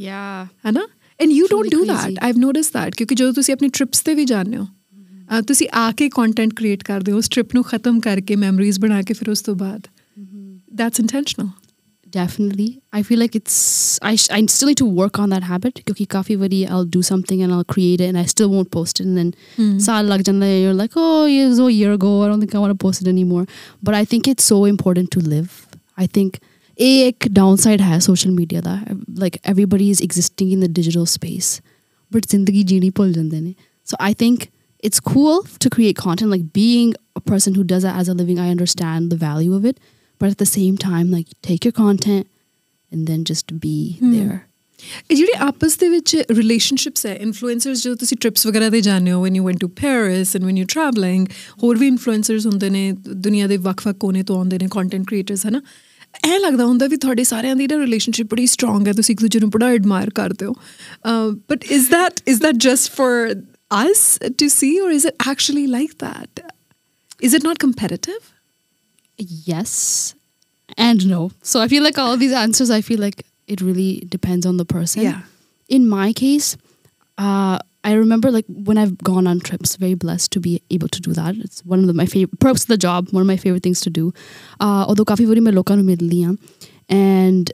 [0.01, 0.51] yeah.
[0.65, 0.87] ਹੈਨਾ?
[1.20, 2.10] And you don't really do crazy.
[2.10, 5.68] That I've noticed that ਕਿਉਂਕਿ ਜਦੋਂ ਤੁਸੀਂ ਆਪਣੀ ਟ੍ਰਿਪਸ ਤੇ ਵੀ ਜਾਂਦੇ ਹੋ ਅਹ ਤੁਸੀਂ
[5.74, 9.30] ਆ ਕੇ ਕੰਟੈਂਟ ਕ੍ਰੀਏਟ ਕਰਦੇ ਹੋ ਉਸ ਟ੍ਰਿਪ ਨੂੰ ਖਤਮ ਕਰਕੇ ਮੈਮਰੀਜ਼ ਬਣਾ ਕੇ ਫਿਰ
[9.30, 9.86] ਉਸ ਤੋਂ ਬਾਅਦ
[10.74, 11.48] that's intentional
[12.16, 12.66] definitely
[12.96, 13.56] i feel like it's
[14.08, 17.00] i, sh- I still need to work on that habit because kafi vari i'll do
[17.08, 19.32] something and i'll create it and i still won't post it and then
[19.86, 22.44] saal lag janda hai, you're like oh yeah, it was a year ago i don't
[22.44, 23.42] think i want to post it anymore
[23.82, 25.58] but i think it's so important to live
[25.98, 26.38] i think
[26.78, 31.60] a ek downside has social media that like everybody is existing in the digital space
[32.12, 33.54] but zindagi jeeni bhul jande ne
[33.86, 34.48] so i think
[34.82, 38.38] it's cool to create content like being a person who does that as a living
[38.38, 39.80] i understand the value of it
[40.20, 42.26] but at the same time like take your content
[42.92, 44.38] and then just be there
[45.10, 49.22] ਇਹ ਜਿਹੜੇ ਆਪਸ ਦੇ ਵਿੱਚ relationships ਹੈ influencers ਜਦੋਂ ਤੁਸੀਂ trips ਵਗੈਰਾ ਤੇ ਜਾਂਦੇ ਹੋ
[49.22, 51.26] when you went to Paris and when you travelling
[51.62, 55.62] ਹੋਰ ਵੀ ਇਨਫਲੂਐਂਸਰਸ ਹੁੰਦੇ ਨੇ ਦੁਨੀਆ ਦੇ ਵੱਖ-ਵੱਖ ਕੋਨੇ ਤੋਂ ਆਉਂਦੇ ਨੇ ਕੰਟੈਂਟ ਕ੍ਰੀਏਟਰਸ ਹਨਾ
[56.23, 59.39] ਐ ਲੱਗਦਾ ਹੁੰਦਾ ਵੀ ਤੁਹਾਡੇ ਸਾਰਿਆਂ ਦੀ ਨਾ ਰਿਲੇਸ਼ਨਸ਼ਿਪ ਬੜੀ ਸਟਰੋਂਗ ਹੈ ਤੁਸੀਂ ਇੱਕ ਦੂਜੇ
[59.39, 60.55] ਨੂੰ ਬੜਾ ਐਡਮਾਇਰ ਕਰਦੇ ਹੋ
[63.71, 66.41] us to see, or is it actually like that?
[67.21, 68.33] Is it not competitive?
[69.47, 70.13] Yes
[70.77, 71.31] and no.
[71.41, 74.65] So I feel like all these answers, I feel like it really depends on the
[74.65, 75.03] person.
[75.03, 75.21] Yeah.
[75.69, 76.57] In my case,
[77.17, 81.00] uh, I remember like when I've gone on trips, very blessed to be able to
[81.00, 81.36] do that.
[81.36, 83.80] It's one of the, my favorite perks of the job, one of my favorite things
[83.82, 84.12] to do.
[84.60, 86.34] Uh, although ਕਾਫੀ ਵਾਰੀ ਮੈਂ ਲੋਕਾਂ ਨੂੰ ਮਿਲਦੀ ਹਾਂ
[86.96, 87.52] and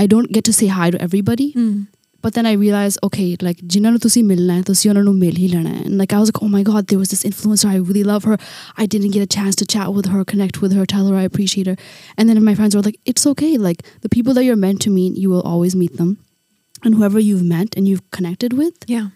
[0.00, 1.48] I don't get to say hi to everybody.
[2.22, 5.36] But then I realized, okay, like ਜਿਨ੍ਹਾਂ ਨੂੰ ਤੁਸੀਂ ਮਿਲਣਾ ਹੈ ਤੁਸੀਂ ਉਹਨਾਂ ਨੂੰ ਮਿਲ
[5.36, 5.82] ਹੀ ਲੈਣਾ ਹੈ.
[5.82, 8.26] And like I was like, oh my god, there was this influencer, I really love
[8.30, 8.36] her.
[8.82, 11.24] I didn't get a chance to chat with her, connect with her, tell her I
[11.30, 11.76] appreciate her.
[12.16, 13.52] And then my friends were like, it's okay.
[13.68, 16.12] Like the people that you're meant to meet, you will always meet them.
[16.85, 18.73] and whoever you've met and you've connected with.
[18.87, 19.09] Yeah.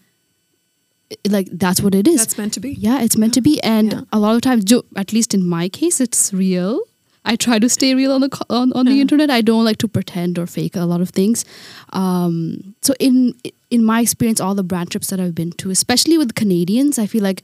[1.27, 2.17] Like that's what it is.
[2.17, 2.71] That's meant to be.
[2.71, 3.39] Yeah, it's meant yeah.
[3.39, 4.01] to be, and yeah.
[4.13, 6.81] a lot of times, at least in my case, it's real.
[7.25, 9.31] I try to stay real on the on, on the internet.
[9.31, 11.45] I don't like to pretend or fake a lot of things.
[11.93, 13.33] Um, so in
[13.71, 17.07] in my experience, all the brand trips that I've been to, especially with Canadians, I
[17.07, 17.41] feel like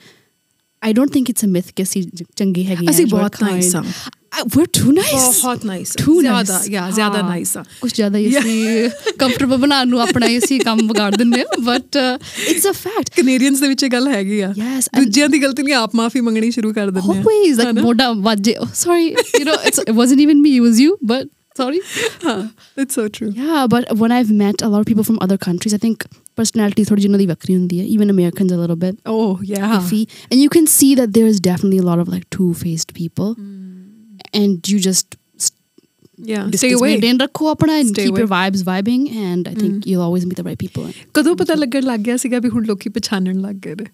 [0.84, 1.74] I don't think it's a myth.
[1.76, 1.84] कि
[2.38, 3.84] चंगी है कि nice
[4.55, 5.25] We're too nice.
[5.43, 6.71] ਬਹੁਤ nice Too ਜ਼ਿਆਦਾ nice.
[6.73, 10.61] ਯਾ ਜ਼ਿਆਦਾ ਹਾਂ। Nice ਆ ਕੁਝ ਜ਼ਿਆਦਾ ਹੀ ਅਸੀਂ ਕੰਫਰਟੇਬਲ ਬਣਾਉਣ ਨੂੰ ਆਪਣਾ ਹੀ ਅਸੀਂ
[10.61, 11.97] ਕੰਮ ਵਿਗਾੜ ਦਿੰਦੇ ਹਾਂ but
[12.51, 15.63] it's a fact Canadians ਦੇ ਵਿੱਚ ਇਹ ਗੱਲ ਹੈਗੀ ਆ Yes, and- ਦੂਜਿਆਂ ਦੀ ਗਲਤੀ
[15.63, 18.55] ਨਹੀਂ ਆਪ ਮਾਫੀ ਮੰਗਣੀ ਸ਼ੁਰੂ ਕਰ ਦਿੰਦੇ ਆ always like moda vajje.
[18.65, 19.05] Oh, sorry,
[19.41, 21.29] you know, it's, it wasn't even me, it was you, but
[21.63, 21.81] sorry.
[22.81, 25.77] It's so true Yeah, but when I've met a lot of people from other countries,
[25.79, 26.07] I think
[26.43, 30.03] personality ਥੋੜੀ ਜਿਹੀ ਦੀ ਵੱਖਰੀ ਹੁੰਦੀ ਹੈ, even Americans a little bit ਓਹ ਯਾ iffy.
[30.31, 33.35] And you can see that there's definitely a lot of like two-faced people.
[34.36, 35.18] And you just
[36.20, 38.24] yeah stay distance away maintain ਰੱਖੋ ਆਪਣਾ and Stay keep away.
[38.24, 40.90] your vibes vibing and I think you'll always meet the right people.
[41.14, 43.86] ਕਦੋਂ ਪਤਾ ਲੱਗਣ ਲੱਗ ਗਿਆ ਸੀਗਾ ਵੀ ਹੁਣ ਲੋਕੀ ਪਛਾਣਨ ਲੱਗ ਗਏ ਨੇ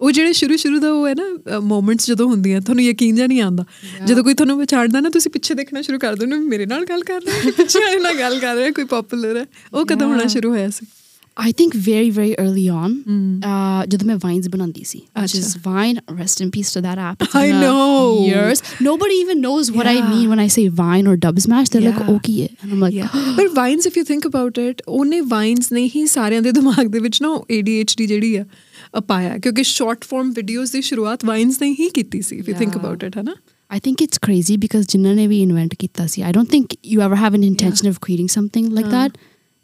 [0.00, 3.40] ਉਹ ਜਿਹੜੇ ਸ਼ੁਰੂ ਸ਼ੁਰੂ ਦਾ ਉਹ ਹੈ ਨਾ ਮੂਮੈਂਟਸ ਜਦੋਂ ਹੁੰਦੀਆਂ ਤੁਹਾਨੂੰ ਯਕੀਨ ਜਾਂ ਨਹੀਂ
[3.42, 3.64] ਆਉਂਦਾ
[4.06, 7.02] ਜਦੋਂ ਕੋਈ ਤੁਹਾਨੂੰ ਪਛਾਣਦਾ ਨਾ ਤੁਸੀਂ ਪਿੱਛੇ ਦੇਖਣਾ ਸ਼ੁਰੂ ਕਰ ਦਿੰਦੇ ਹੋ ਮੇਰੇ ਨਾਲ ਗੱਲ
[7.04, 10.32] ਕਰ ਰਿਹਾ ਪਿੱਛੇ ਵਾਲੇ ਨਾਲ ਗੱਲ ਕਰ ਰਿਹਾ ਕੋਈ ਪਪੂਲਰ ਹੈ ਉਹ ਕਦੋਂ ਹੋਣਾ Yeah.
[10.32, 10.86] ਸ਼ੁਰੂ ਹੋਇਆ ਸੀ
[11.38, 12.92] I think very, very early on,
[13.44, 17.24] uh, जदों मैं Vine's बनांदी सी which is Vine rest in peace to that app.
[17.40, 18.26] I know.
[18.26, 18.62] years.
[18.86, 19.98] Nobody even knows what yeah.
[19.98, 21.98] i mean when i say Vine or Dubsmash they're yeah.
[21.98, 23.18] like okay and i'm like yeah.
[23.20, 23.34] Oh.
[23.40, 26.98] but Vines if you think about it only Vines ਨੇ ਹੀ ਸਾਰਿਆਂ ਦੇ ਦਿਮਾਗ ਦੇ
[27.06, 28.44] ਵਿੱਚ ਨਾ ADHD ਜਿਹੜੀ ਆ
[28.98, 32.76] ਅਪਾਇਆ ਕਿਉਂਕਿ ਸ਼ਾਰਟ ਫਾਰਮ ਵੀਡੀਓਜ਼ ਦੀ ਸ਼ੁਰੂਆਤ ਵਾਈਨਸ ਨੇ ਹੀ ਕੀਤੀ ਸੀ if you think
[32.76, 33.22] about it ਹੈ
[33.70, 37.00] I think it's crazy because ਜਿਨ੍ਹਾਂ ਨੇ ਵੀ ਇਨਵੈਂਟ ਕੀਤਾ ਸੀ I don't think you
[37.06, 39.16] ever have an intention of creating something like that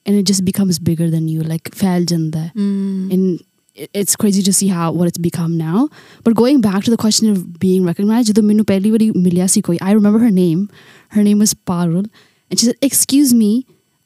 [0.06, 3.12] and it just becomes bigger than you like felt in there, mm.
[3.12, 3.44] and
[3.74, 5.88] it's crazy to see how what it's become now
[6.24, 10.20] but going back to the question of being recognized jo mainu pehli wari i remember
[10.24, 10.66] her name
[11.16, 12.10] her name was parul
[12.50, 13.52] and she said excuse me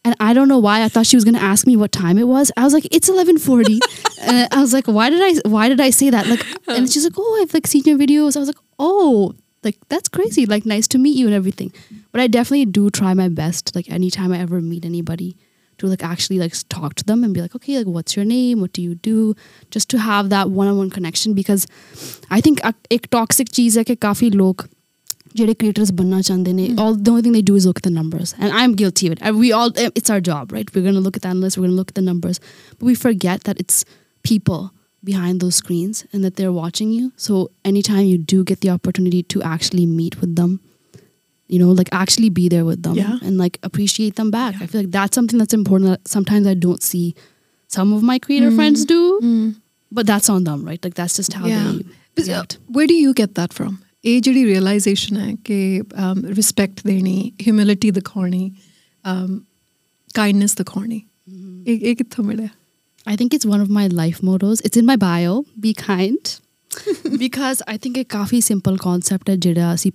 [0.07, 2.17] and I don't know why I thought she was going to ask me what time
[2.17, 2.53] it was.
[2.57, 3.81] I was like, it's eleven forty.
[4.23, 6.29] and uh, I was like, why did I why did I say that?
[6.29, 8.37] Like, and she's like, oh, I've like seen your videos.
[8.37, 9.35] I was like, oh,
[9.65, 10.47] like that's crazy.
[10.47, 11.73] Like, nice to meet you and everything.
[12.13, 13.75] But I definitely do try my best.
[13.75, 15.37] Like, anytime I ever meet anybody,
[15.79, 18.61] to like actually like talk to them and be like okay like what's your name?
[18.61, 19.35] What do you do?
[19.71, 21.67] Just to have that one-on-one connection because
[22.31, 24.67] i think a toxic cheese like a coffee look
[25.37, 27.93] ਜਿਹੜੇ creators only ਚਾਹੁੰਦੇ ਨੇ all the only thing they do numbers look at the
[27.93, 28.77] numbers and it.
[28.79, 31.59] Guilty of it we all it's our job right we going to look at analyst
[31.59, 33.85] we going to look at the numbers but we forget that it's
[34.29, 34.67] people
[35.03, 37.03] behind those screens and that they're watching you.
[37.25, 37.35] So
[37.65, 40.55] anytime you do get the opportunity to actually meet with them
[41.49, 43.19] you know like actually be there with them yeah.
[43.23, 44.65] and like appreciate them back yeah.
[44.65, 47.15] i feel like that's something that's important that sometimes i don't see
[47.69, 48.57] some of my creator mm.
[48.57, 49.57] friends do mm.
[49.93, 51.63] but that's on them right like that's just how yeah.
[51.63, 56.35] they but, uh, where do you get that from ਇਹ realization realisation um, respect the
[56.35, 58.51] respect ਦੇਣੀ humility ਦਿਖਾਉਣੀ
[60.19, 61.01] kindness the corny.
[61.01, 61.63] Mm-hmm.
[61.67, 62.25] ਇਹ ਕਿੱਥੋਂ
[63.07, 64.25] i think it's one of my life life
[64.67, 66.33] it's in my bio be kind
[67.25, 69.91] because i think a coffee simple concept concept ਹੈ si ਅਸੀਂ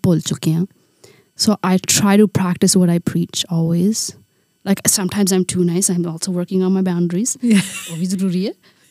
[1.35, 4.15] so I try to practice what I preach always.
[4.63, 5.89] Like sometimes I'm too nice.
[5.89, 7.37] I'm also working on my boundaries.
[7.41, 7.61] Yeah.
[7.91, 8.15] Always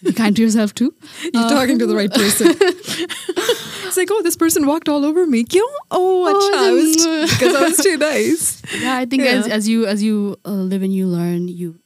[0.02, 0.94] Be kind to yourself too.
[1.32, 2.48] You're uh, talking to the right person.
[2.58, 5.44] it's like, oh, this person walked all over me.
[5.54, 8.62] Oh, oh, I oh, because I was too nice.
[8.80, 9.32] Yeah, I think yeah.
[9.32, 11.78] As, as you as you uh, live and you learn, you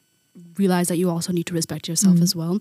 [0.57, 2.23] realize that you also need to respect yourself mm.
[2.23, 2.61] as well.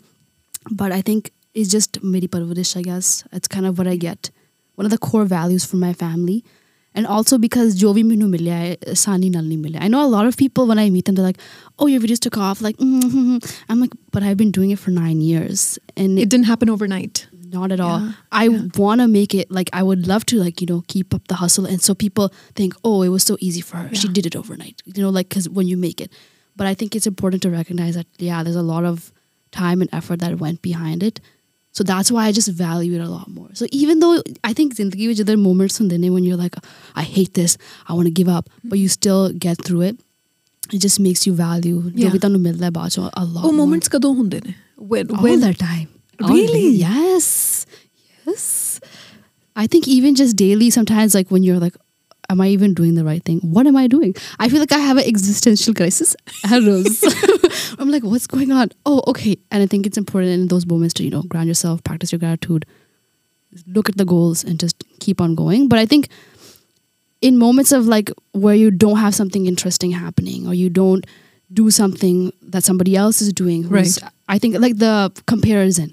[0.72, 3.24] But I think it's just meri I guess.
[3.32, 4.32] It's kind of what I get.
[4.76, 6.44] One of the core values from my family
[6.96, 9.80] and also because jo bhi mainu milya hai, sani nal nahi milya.
[9.82, 11.40] I know a lot of people when I meet them, they're like,
[11.80, 12.62] oh, your videos took off.
[12.62, 13.38] Like, mm-hmm.
[13.70, 15.80] I'm like, but I've been doing it for nine years.
[15.98, 17.28] And It didn't happen overnight.
[17.54, 18.10] not at all.
[18.32, 18.62] I yeah.
[18.76, 21.36] want to make it like I would love to like you know keep up the
[21.36, 23.96] hustle, and so people think, oh, it was so easy for her.
[23.96, 24.82] She did it overnight.
[24.86, 26.12] You know, like because when you make it,
[26.56, 29.12] but I think it's important to recognize that yeah, there's a lot of
[29.52, 31.20] time and effort that went behind it.
[31.79, 33.49] So that's why I just value it a lot more.
[33.59, 34.13] So even though
[34.49, 36.57] I think zindagi ਵਿੱਚ there are moments ਹੁੰਦੇ ਨੇ when you're like,
[37.03, 40.01] I hate this, I want to give up, but you still get through it.
[40.77, 42.13] It just makes you value ਜੋ Yeah.
[42.13, 43.59] ਵੀ ਤੁਹਾਨੂੰ ਮਿਲਦਾ ਹੈ ਬਾਅਦ ਚੋਂ a lot ਉਹ more.
[43.61, 44.55] moments ਕਦੋਂ ਹੁੰਦੇ ਨੇ?
[44.95, 45.87] When all when the time.
[46.33, 46.65] Really?
[46.67, 47.29] Oh, yes.
[48.27, 48.47] Yes.
[49.63, 51.77] I think even just daily, sometimes like when you're like,
[52.34, 53.40] am I even doing the right thing?
[53.40, 54.14] What am I doing?
[54.40, 56.16] I feel like I have an existential crisis.
[57.80, 58.70] I'm like, what's going on?
[58.86, 59.38] Oh, okay.
[59.52, 62.20] And I think it's important in those moments to, you know, ground yourself, practice your
[62.20, 62.66] gratitude,
[63.68, 65.70] look at the goals and just keep on going.
[65.70, 66.10] But I think
[67.22, 71.06] in moments of like where you don't have something interesting happening or you don't
[71.54, 73.70] do something that somebody else is doing.
[73.70, 73.98] Right.
[74.28, 75.92] I think like the comparison.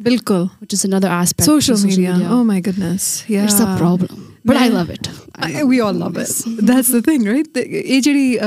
[0.61, 1.45] Which is another aspect.
[1.45, 2.13] Social, social media.
[2.15, 2.29] media.
[2.31, 3.29] Oh my goodness.
[3.29, 3.45] Yeah.
[3.45, 4.30] It's a problem.
[4.51, 4.75] But I Man.
[4.75, 5.11] love it.
[5.37, 6.33] I I- love we all love it.
[6.63, 7.51] That's the thing, right?
[7.55, 8.39] The- ਇਹ ਜਿਹੜੀ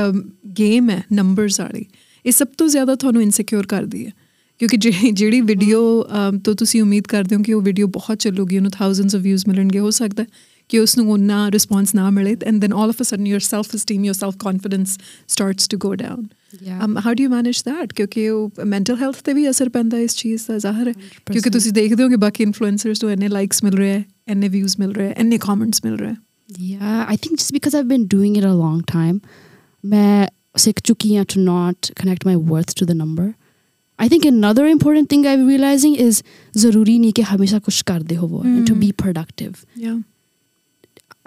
[0.58, 1.84] game ਹੈ numbers ਵਾਲੀ
[2.24, 4.12] ਇਹ ਸਭ ਤੋਂ ਜ਼ਿਆਦਾ ਤੁਹਾਨੂੰ insecure ਕਰਦੀ ਹੈ
[4.60, 4.76] ਕਿਉਂਕਿ
[5.12, 5.80] ਜਿਹੜੀ ਵੀਡੀਓ
[6.44, 9.78] ਤੋਂ ਤੁਸੀਂ ਉਮੀਦ ਕਰਦੇ ਹੋ ਕਿ ਉਹ ਵੀਡੀਓ ਬਹੁਤ ਚੱਲੂਗੀ ਉਹਨੂੰ ਥਾਊਜ਼ੈਂਡਸ ਆਫ ਵਿਊਜ਼ ਮਿਲਣਗੇ
[9.78, 10.24] ਹੋ ਸਕਦਾ
[10.68, 13.74] ਕਿ ਉਸ ਨੂੰ ਉਹਨਾਂ ਰਿਸਪੌਂਸ ਨਾ ਮਿਲੇ and then all of a sudden your self
[13.74, 16.26] esteem your self confidence starts to go down
[17.00, 20.44] how do you manage that ਕਿਉਂਕਿ ਉਹ ਮੈਂਟਲ ਹੈਲਥ ਤੇ ਵੀ ਅਸਰ ਪੈਂਦਾ ਇਸ ਚੀਜ਼
[20.48, 20.92] ਦਾ ਜ਼ਾਹਰ ਹੈ
[21.32, 24.92] ਕਿਉਂਕਿ ਤੁਸੀਂ ਦੇਖਦੇ ਹੋਗੇ ਬਾਕੀ ਇਨਫਲੂਐਂਸਰਸ ਤੋਂ ਐਨੇ ਲਾਈਕਸ ਮਿਲ ਰਹੇ ਐ ਐਨੇ ਵਿਊਜ਼ ਮਿਲ
[24.92, 26.14] ਰਹੇ ਐ ਐਨੇ ਕਮੈਂਟਸ ਮਿਲ ਰਹੇ
[26.48, 29.18] Yeah, I think just because I've been doing it a long time,
[29.84, 33.28] ਮੈਂ ਸਿੱਖ ਚੁੱਕੀ ਹਾਂ to not connect my worth to the number.
[33.98, 36.20] I think another important thing I'm realizing is
[36.58, 39.64] ਜ਼ਰੂਰੀ ਨਹੀਂ ਕਿ ਹਮੇਸ਼ਾ ਕੁਝ ਕਰਦੇ ਹੋਵੋ and to be productive.
[39.86, 39.98] Yeah.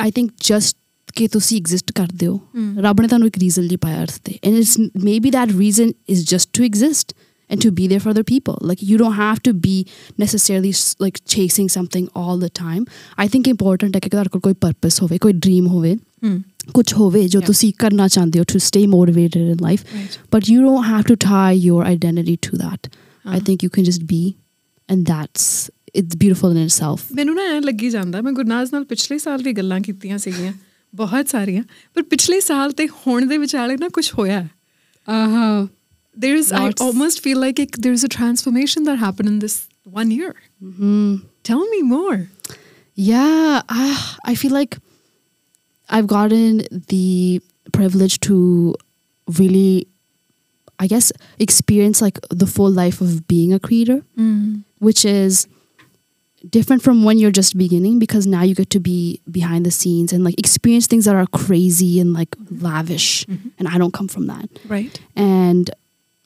[0.05, 0.77] I think just
[1.16, 2.80] ਕਿ ਤੁਸੀਂ exist ਕਰਦੇ ਹੋ Mm.
[2.82, 4.72] ਰੱਬ ਨੇ ਤੁਹਾਨੂੰ ਇੱਕ ਰੀਜ਼ਨ ਲਈ ਪਾਇਆ ਅਰਥ ਤੇ and it's
[5.08, 7.12] maybe that reason is just to exist
[7.50, 9.74] and to be there for other people like you don't have to be
[10.22, 12.86] necessarily s- like chasing something all the time
[13.24, 15.92] I think important ਹੈ ਕਿ ਤੁਹਾਡੇ ਕੋਲ ਕੋਈ purpose ਹੋਵੇ ਕੋਈ dream ਹੋਵੇ
[16.26, 16.40] Hmm.
[16.74, 17.46] ਕੁਝ ਹੋਵੇ ਜੋ Yeah.
[17.46, 21.18] ਤੁਸੀਂ ਕਰਨਾ ਚਾਹੁੰਦੇ ਹੋ to stay motivated in life right but you don't have to
[21.28, 24.22] tie your identity to that I ਹਾਂ। think you can just be
[24.88, 25.46] and that's
[26.00, 29.52] it's beautiful in itself ਮੈਨੂੰ ਨਾ ਐ ਲੱਗੀ ਜਾਂਦਾ ਮੈਂ ਗੁਰਨਾਜ਼ ਨਾਲ ਪਿਛਲੇ ਸਾਲ ਵੀ
[29.52, 30.52] ਗੱਲਾਂ ਕੀਤੀਆਂ ਸੀਗੀਆਂ
[30.94, 31.62] ਬਹੁਤ ਸਾਰੀਆਂ
[31.94, 34.48] ਪਰ ਪਿਛਲੇ ਸਾਲ ਤੇ ਹੁਣ ਦੇ ਵਿਚਾਲੇ ਨਾ ਕੁਝ ਹੋਇਆ ਹੈ
[35.12, 35.68] uh-huh
[36.24, 36.82] there is I Lots.
[36.86, 39.54] almost feel like it, there is a transformation that happened in this
[40.00, 40.32] one year
[40.64, 41.14] mm-hmm.
[41.50, 42.18] tell me more
[42.96, 43.84] Yeah, I,
[44.30, 44.74] I feel like
[45.88, 47.40] I've gotten the
[47.72, 48.74] privilege to
[49.38, 49.86] really,
[50.78, 53.96] I guess, experience like the full life of being a creator,
[54.78, 55.46] which is
[56.49, 60.13] different from when you're just beginning because now you get to be behind the scenes
[60.13, 63.25] and like experience things that are crazy and like lavish.
[63.25, 63.49] Mm-hmm.
[63.57, 64.49] and i don't come from that.
[64.67, 64.99] Right.
[65.15, 65.69] And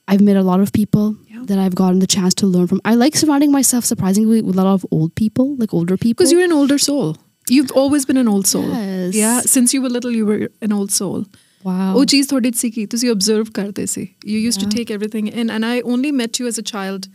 [0.08, 1.42] i've met a lot of people yeah.
[1.44, 2.80] that i've gotten the chance to learn from.
[2.84, 6.18] I like surrounding myself surprisingly with a lot of old people like older people.
[6.18, 7.16] Because you're an older soul.
[7.48, 8.68] You've always been an old soul.
[8.68, 9.14] Yes.
[9.14, 11.24] yeah since you were little you were an old soul.
[11.64, 11.94] Wow.
[11.96, 14.14] Oh geez thought it's seeky to see observe karte se.
[14.24, 14.68] You used yeah.
[14.68, 15.48] to take everything in.
[15.48, 17.08] And i only met you as a child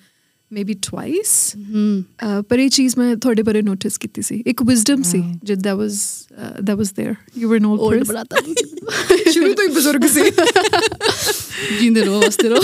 [0.56, 1.92] maybe twice Mhm.
[2.24, 5.38] uh, ਪਰ ਇਹ ਚੀਜ਼ ਮੈਂ ਤੁਹਾਡੇ ਬਾਰੇ notice ਕੀਤੀ ਸੀ ਇੱਕ wisdom C Wow.
[5.44, 5.94] ਜਿਦ that was
[6.40, 8.36] uh, that was there you were an old, Old person ਬਣਾਤਾ
[9.32, 10.30] ਸ਼ੁਰੂ ਤੋਂ ਹੀ ਬਜ਼ੁਰਗ ਸੀ
[11.80, 12.60] ਜਿੰਦੇ ਰਹੋ ਵਸਦੇ ਰਹੋ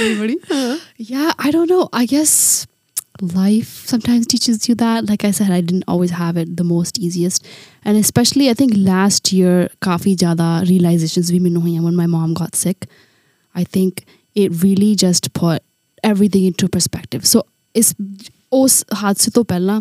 [0.00, 0.36] everybody
[1.10, 2.34] yeah i don't know i guess
[3.36, 7.00] life sometimes teaches you that like i said i didn't always have it the most
[7.08, 7.48] easiest
[7.84, 9.54] and especially i think last year
[9.88, 12.88] ਕਾਫੀ ਜ਼ਿਆਦਾ realizations ਵੀ ਮੈਨੂੰ ਹੋਈਆਂ when my mom got sick
[13.54, 14.04] i think
[14.44, 15.64] it really just put
[16.02, 17.42] everything into perspective so
[17.76, 17.94] ਇਸ
[18.58, 19.80] ਉਸ ਹਾਦਸੇ ਤੋਂ ਪਹਿਲਾਂ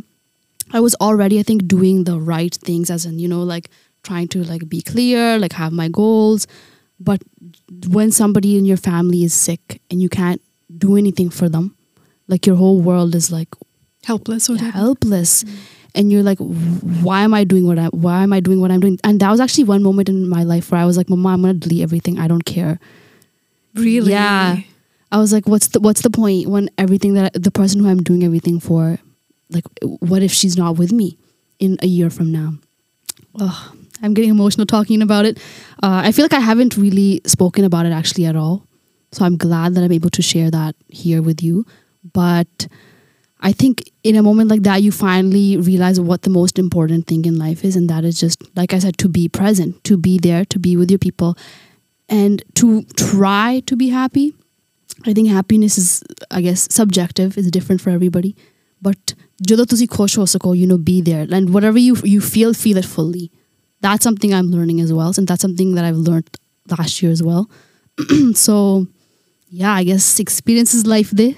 [0.77, 3.69] I was already, I think, doing the right things, as in, you know, like
[4.07, 6.45] trying to like be clear, like have my goals.
[7.09, 7.23] But
[7.95, 10.41] when somebody in your family is sick and you can't
[10.85, 11.75] do anything for them,
[12.27, 13.47] like your whole world is like
[14.03, 14.71] helpless or whatever.
[14.71, 15.45] helpless,
[15.95, 16.39] and you're like,
[17.07, 17.87] why am I doing what I?
[17.87, 18.99] Why am I doing what I'm doing?
[19.03, 21.41] And that was actually one moment in my life where I was like, Mama, I'm
[21.41, 22.19] gonna delete everything.
[22.19, 22.79] I don't care.
[23.75, 24.57] really Yeah.
[25.12, 28.02] I was like, what's the what's the point when everything that the person who I'm
[28.02, 28.98] doing everything for,
[29.50, 31.18] like, what if she's not with me
[31.58, 32.54] in a year from now?
[33.38, 35.38] Ugh, I'm getting emotional talking about it.
[35.82, 38.66] Uh, I feel like I haven't really spoken about it actually at all.
[39.12, 41.66] So I'm glad that I'm able to share that here with you.
[42.12, 42.66] But
[43.40, 47.26] I think in a moment like that, you finally realize what the most important thing
[47.26, 50.18] in life is, and that is just, like I said, to be present, to be
[50.18, 51.36] there, to be with your people,
[52.08, 54.34] and to try to be happy.
[55.05, 57.37] I think happiness is, I guess, subjective.
[57.37, 58.35] It's different for everybody.
[58.81, 59.13] But
[59.49, 61.25] ਜਦੋਂ ਤੁਸੀਂ ਖੁਸ਼ ਹੋ ਸਕੋ, you know, be there.
[61.37, 63.25] And whatever you you feel, feel it fully.
[63.85, 65.13] That's something I'm learning as well.
[65.17, 66.29] And that's something that I've learned
[66.77, 67.49] last year as well.
[68.45, 68.87] so,
[69.49, 71.29] yeah, I guess experiences life they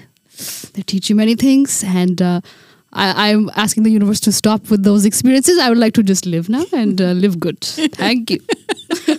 [0.72, 1.84] they teach you many things.
[1.84, 2.40] And uh,
[2.92, 5.58] I, I'm asking the universe to stop with those experiences.
[5.58, 7.60] I would like to just live now and uh, live good.
[7.60, 8.40] Thank you.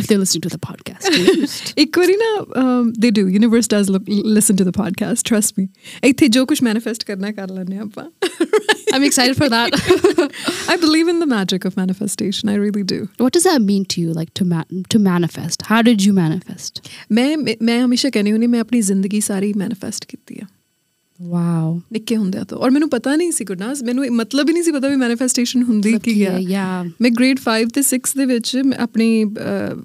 [0.00, 1.72] if they're listening to the podcast.
[1.84, 2.30] ਇੱਕ ਵਾਰੀ ਨਾ
[2.62, 5.66] um, they do universe does look, listen to the podcast trust me
[6.04, 8.04] ਇੱਥੇ ਜੋ ਕੁਝ manifest ਕਰਨਾ ਕਰ ਲੈਂਦੇ ਹਾਂ ਆਪਾਂ
[8.96, 9.74] I'm excited for that.
[10.74, 14.04] I believe in the magic of manifestation I really do what does that mean to
[14.04, 15.66] you, like to ma- to manifest?
[15.72, 16.80] How did you manifest?
[17.18, 17.26] ਮੈਂ
[17.70, 20.46] ਮੈਂ ਹਮੇਸ਼ਾ ਕਹਿੰਦੀ ਹੁੰਦੀ ਮੈਂ ਆਪਣੀ ਜ਼ਿੰਦਗੀ ਸਾਰੀ manifest ਕੀਤੀ ਆ
[21.19, 21.79] Wow.
[21.93, 24.87] ਨਿੱਕੇ ਹੁੰਦਿਆਂ ਤੋਂ। ਔਰ ਮੈਨੂੰ ਪਤਾ ਨਹੀਂ ਸੀ ਗੁਰਨਾਸ ਮੈਨੂੰ ਮਤਲਬ ਹੀ ਨਹੀਂ ਸੀ ਪਤਾ
[24.87, 26.89] ਵੀ ਮੈਨੀਫੈਸਟੇਸ਼ਨ ਹੁੰਦੀ ਕੀ Yeah.
[27.01, 29.09] ਮੈਂ ਗ੍ਰੇਡ 5 ਤੇ 6 ਦੇ ਵਿੱਚ ਆਪਣੀ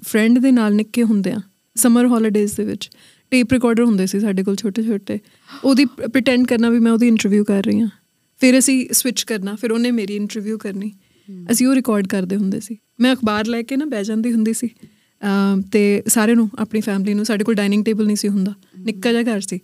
[0.03, 1.39] ਫਰੈਂਡ ਦੇ ਨਾਲ ਨਿੱਕੇ ਹੁੰਦਿਆਂ
[1.75, 2.89] ਸਮਰ ਹੌਲੀਡੇਜ਼ ਦੇ ਵਿੱਚ
[3.31, 5.19] ਟੇਪ ਰਿਕਾਰਡਰ ਹੁੰਦੇ ਸੀ ਸਾਡੇ ਕੋਲ ਛੋਟੇ ਛੋਟੇ।
[5.63, 7.89] ਉਹਦੀ ਪ੍ਰੀਟੈਂਡ ਕਰਨਾ ਵੀ ਮੈਂ ਉਹਦੀ ਇੰਟਰਵਿਊ ਕਰ ਰਹੀ ਹਾਂ।
[8.41, 10.91] ਫਿਰ ਅਸੀਂ ਸਵਿਚ ਕਰਨਾ ਫਿਰ ਉਹਨੇ ਮੇਰੀ ਇੰਟਰਵਿਊ ਕਰਨੀ।
[11.51, 14.69] ਅਸੀਂ ਉਹ ਰਿਕਾਰਡ ਕਰਦੇ ਹੁੰਦੇ ਸੀ। ਮੈਂ ਅਖਬਾਰ ਲੈ ਕੇ ਨਾ ਬਹਿ ਜਾਂਦੀ ਹੁੰਦੀ ਸੀ।
[15.71, 19.23] ਤੇ ਸਾਰੇ ਨੂੰ ਆਪਣੀ ਫੈਮਿਲੀ ਨੂੰ ਸਾਡੇ ਕੋਲ ਡਾਈਨਿੰਗ ਟੇਬਲ ਨਹੀਂ ਸੀ ਹੁੰਦਾ। ਨਿੱਕਾ ਜਿਹਾ
[19.23, 19.59] ਘਰ ਸੀ।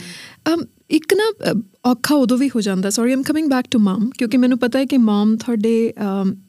[0.52, 4.37] um ਇੱਕ ਨਾ ਔਖਾ ਉਦੋਂ ਵੀ ਹੋ ਜਾਂਦਾ sorry I'm coming back to mum ਕਿਉਂਕਿ
[4.37, 5.94] ਮੈਨੂੰ ਪਤਾ ਹੈ ਕਿ ਮਮ ਤੁਹਾਡੇ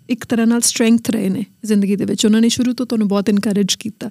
[0.10, 3.29] ਇੱਕ ਤਰ੍ਹਾਂ ਨਾਲ ਸਟਰੈਂਥ ਰਹੇ ਨੇ ਜ਼ਿੰਦਗੀ ਦੇ ਵਿੱਚ ਉਹਨਾਂ ਨੇ ਸ਼ੁਰੂ ਤੋਂ ਤੁਹਾਨੂੰ ਬਹੁਤ
[3.29, 4.10] ਇਨਕਰੇਜ ਕੀਤਾ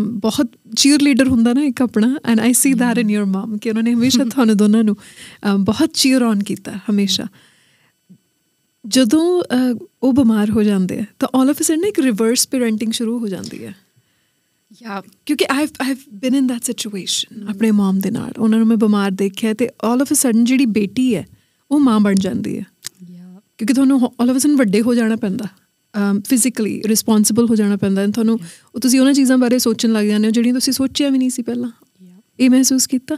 [0.00, 3.70] ਬਹੁਤ ਚੀਅਰ ਲੀਡਰ ਹੁੰਦਾ ਨਾ ਇੱਕ ਆਪਣਾ ਐਂਡ ਆਈ ਸੀ ਦੈਟ ਇਨ ਯੋਰ ਮਮ ਕਿ
[3.70, 4.96] ਉਹਨਾਂ ਨੇ ਹਮੇਸ਼ਾ ਤੁਹਾਨੂੰ ਦੋਨਾਂ ਨੂੰ
[5.60, 7.26] ਬਹੁਤ ਚੀਅਰ ਔਨ ਕੀਤਾ ਹਮੇਸ਼ਾ
[8.86, 9.42] ਜਦੋਂ
[10.02, 13.28] ਉਹ ਬਿਮਾਰ ਹੋ ਜਾਂਦੇ ਆ ਤਾਂ ਆਲ ਆਫ ਅ ਸਡਨ ਇੱਕ ਰਿਵਰਸ ਪੈਰੈਂਟਿੰਗ ਸ਼ੁਰੂ ਹੋ
[13.28, 13.74] ਜਾਂਦੀ ਹੈ
[14.72, 15.12] Yeah.
[15.26, 19.10] ਕਿਉਂਕਿ I I've been in that situation ਆਪਣੇ ਮਮ ਦੇ ਨਾਲ ਉਹਨਾਂ ਨੂੰ ਮੈਂ ਬਿਮਾਰ
[19.10, 21.26] ਦੇਖਿਆ ਤੇ ਆਲ ਆਫ ਅ ਸਡਨ ਜਿਹੜੀ ਬੇਟੀ ਹੈ
[21.70, 22.66] ਉਹ ਮਾਂ ਬਣ ਜਾਂਦੀ ਹੈ
[23.02, 23.42] Yeah.
[23.58, 25.48] ਕਿਉਂਕਿ ਤੁਹਾਨੂੰ ਆਲ ਆਫ ਅ ਸਡਨ ਵੱਡੇ ਹੋ ਜਾਣਾ ਪੈਂਦਾ
[26.28, 28.38] ਫਿਜ਼ੀਕਲੀ ਰਿਸਪੌਂਸਿਬਲ ਹੋ ਜਾਣਾ ਪੈਂਦਾ and ਤੁਹਾਨੂੰ
[28.74, 31.42] ਉਹ ਤੁਸੀਂ ਉਹਨਾਂ ਚੀਜ਼ਾਂ ਬਾਰੇ ਸੋਚਣ ਲੱਗ ਜਾਂਦੇ ਹੋ ਜਿਹੜੀਆਂ ਤੁਸੀਂ ਸੋਚਿਆ ਵੀ ਨਹੀਂ ਸੀ
[31.42, 31.70] ਪਹਿਲਾਂ
[32.40, 33.16] ਇਹ ਮਹਿਸੂਸ ਕੀਤਾ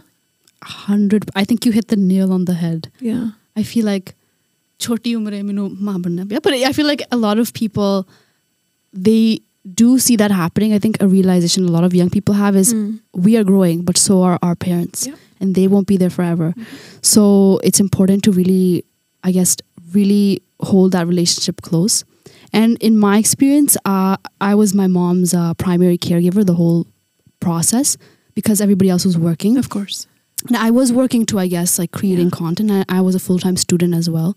[0.92, 1.22] Hundred.
[1.40, 2.80] I think you hit the nail on the head.
[3.04, 4.12] ਯਾ I feel like
[4.80, 6.40] choti umre minu maa banna piya.
[6.46, 8.06] But I feel like a lot of people
[8.94, 9.38] they
[9.72, 10.72] do see that happening.
[10.74, 13.00] I think a realization a lot of young people have is Mm.
[13.14, 15.06] we are growing, but so are our parents.
[15.06, 15.18] Yep.
[15.40, 16.54] And they won't be there forever.
[17.02, 18.84] So it's important to really,
[19.22, 19.56] I guess,
[19.92, 22.04] really hold that relationship close.
[22.52, 26.86] And in my experience, uh, I was my mom's uh, primary caregiver the whole
[27.40, 27.96] process
[28.34, 29.56] because everybody else was working.
[29.56, 30.06] of course
[30.48, 32.70] And I was working too, I guess, like creating content.
[32.70, 34.36] I, I was a full time student as well.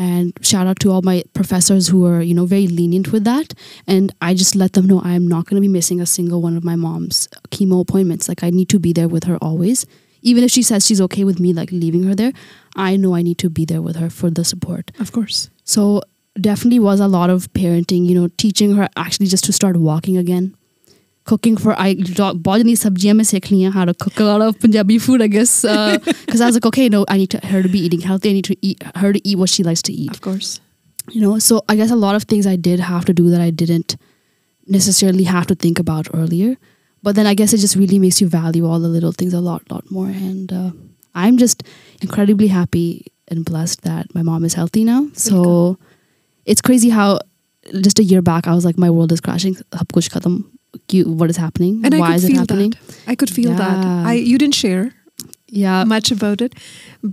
[0.00, 3.52] And shout out to all my professors who are you know, very lenient with that.
[3.86, 6.40] And I just let them know I am not going to be missing a single
[6.40, 8.26] one of my mom's chemo appointments.
[8.26, 9.84] Like I need to be there with her always.
[10.22, 12.32] Even if she says she's okay with me like leaving her there,
[12.76, 14.90] I know I need to be there with her for the support.
[14.98, 16.00] of course So
[16.40, 20.16] definitely was a lot of parenting, you know, teaching her actually just to start walking
[20.16, 20.54] again
[21.30, 21.94] cooking for I
[22.46, 26.40] bought any sabjiyan mein how to cook a lot of Punjabi food I guess because
[26.40, 28.32] uh, I was like okay no I need to, her to be eating healthy I
[28.32, 30.60] need to eat her to eat what she likes to eat of course
[31.12, 33.40] you know so I guess a lot of things I did have to do that
[33.40, 33.96] I didn't
[34.66, 36.56] necessarily have to think about earlier
[37.02, 39.40] but then I guess it just really makes you value all the little things a
[39.40, 40.70] lot lot more and uh,
[41.14, 41.62] I'm just
[42.02, 45.80] incredibly happy and blessed that my mom is healthy now so cool.
[46.44, 47.20] it's crazy how
[47.88, 49.56] just a year back I was like my world is crashing
[50.91, 53.31] Ki- what is happening and why I could is it feel happening that I could
[53.35, 54.07] feel that Yeah.
[54.11, 54.81] I you didn't share
[55.59, 56.57] yeah much about it,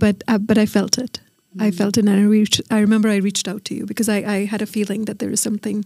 [0.03, 1.19] but uh, but I felt it.
[1.55, 2.61] I felt it, and I reached.
[2.71, 5.33] I remember I reached out to you because I, I had a feeling that there
[5.37, 5.83] is something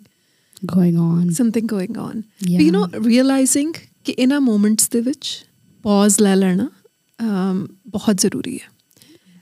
[0.74, 2.24] going on something going on.
[2.40, 2.58] yeah.
[2.58, 3.74] But you know, realizing
[4.06, 5.30] ਕਿ ਇਹਨਾਂ moments ਦੇ ਵਿੱਚ
[5.88, 6.70] pause ਲੈ ਲੈਣਾ
[7.20, 8.70] um, ਬਹੁਤ ਜ਼ਰੂਰੀ ਹੈ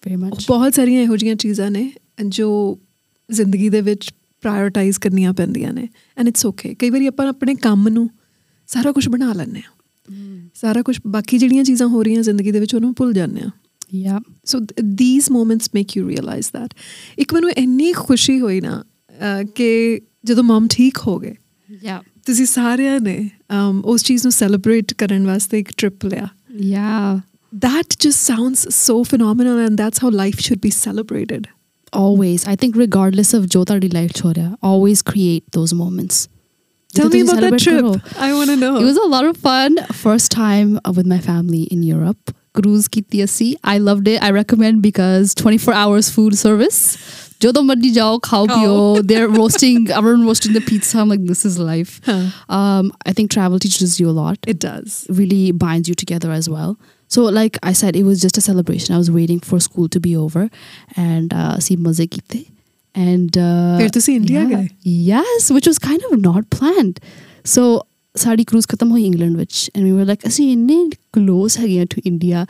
[0.08, 1.92] very much ਬਹੁਤ ਸਾਰੀਆਂ ਇਹੋ ਜਿਹੀਆਂ ਚੀਜ਼ਾਂ ਨੇ
[2.40, 2.50] ਜੋ
[3.30, 4.12] ਜ਼ਿੰਦਗੀ ਦੇ ਵਿੱਚ
[4.44, 8.10] ਪ੍ਰਾਇੋਰਟਾਈਜ਼ ਕਰਨੀਆਂ ਪੈਂਦੀਆਂ ਨੇ ਐਂਡ ਇਟਸ ਓਕੇ ਕਈ ਵਾਰੀ ਆਪਾਂ ਆਪਣੇ ਕੰਮ ਨੂੰ
[8.71, 9.71] ਸਾਰਾ ਕੁਝ ਬਣਾ ਲੈਂਦੇ ਆ
[10.55, 13.51] ਸਾਰਾ ਕੁਝ ਬਾਕੀ ਜਿਹੜੀਆਂ ਚੀਜ਼ਾਂ ਹੋ ਰਹੀਆਂ ਜ਼ਿੰਦਗੀ ਦੇ ਵਿੱਚ ਉਹਨੂੰ ਭੁੱਲ ਜਾਂਦੇ ਆ
[13.99, 14.59] yeah so
[14.99, 16.75] these moments make you realise that
[17.19, 18.83] ਇੱਕ ਮੈਨੂੰ ਇੰਨੀ ਖੁਸ਼ੀ ਹੋਈ ਨਾ
[19.23, 21.35] ਅਹ, ਕਿ ਜਦੋਂ ਮਮ ਠੀਕ ਹੋ ਗਏ
[21.87, 23.17] yeah ਤੁਸੀਂ ਸਾਰਿਆਂ ਨੇ
[23.53, 26.29] um, ਉਸ ਚੀਜ਼ ਨੂੰ ਸੈਲੀਬ੍ਰੇਟ ਕਰਨ ਵਾਸਤੇ ਇੱਕ ਟ੍ਰਿਪ ਲਿਆ
[26.71, 27.19] yeah
[27.53, 31.47] that just sounds so phenomenal and that's how life should be celebrated
[31.93, 36.21] always i think regardless of jo tadi life chorya always create those moments
[36.95, 37.81] Tell me about that trip.
[37.81, 38.01] Karo.
[38.19, 38.77] I want to know.
[38.77, 39.77] It was a lot of fun.
[39.93, 42.35] First time with my family in Europe.
[42.55, 44.23] Cruise की I loved it.
[44.23, 46.15] I recommend because 24 hours food service.
[46.15, 46.97] Food service
[47.43, 52.27] जो तो मर्जी जाओ खाओ everyone roasting the pizza I'm like this is life huh.
[52.49, 56.49] um, I think travel teaches you a lot it does really binds you together as
[56.49, 56.77] well
[57.09, 60.01] so like I said it was just a celebration I was waiting for school to
[60.01, 60.51] be over
[60.97, 62.29] and uh, see mazekite.
[62.31, 62.60] की
[62.96, 64.70] And uh, फिर तुसी India yeah, गए?
[64.86, 67.00] Yes, which was kind of not planned.
[67.54, 67.66] So,
[68.18, 70.78] sari cruise खत्म हुई England which and we were like ਅਸੀਂ ਇੰਨੇ
[71.18, 72.44] close ਹੈਗੇ to India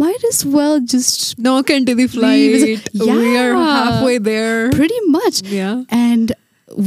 [0.00, 3.62] might as well just no ਘੰਟੇ ਦੀ flight we are Yeah.
[3.62, 6.34] halfway there pretty much yeah and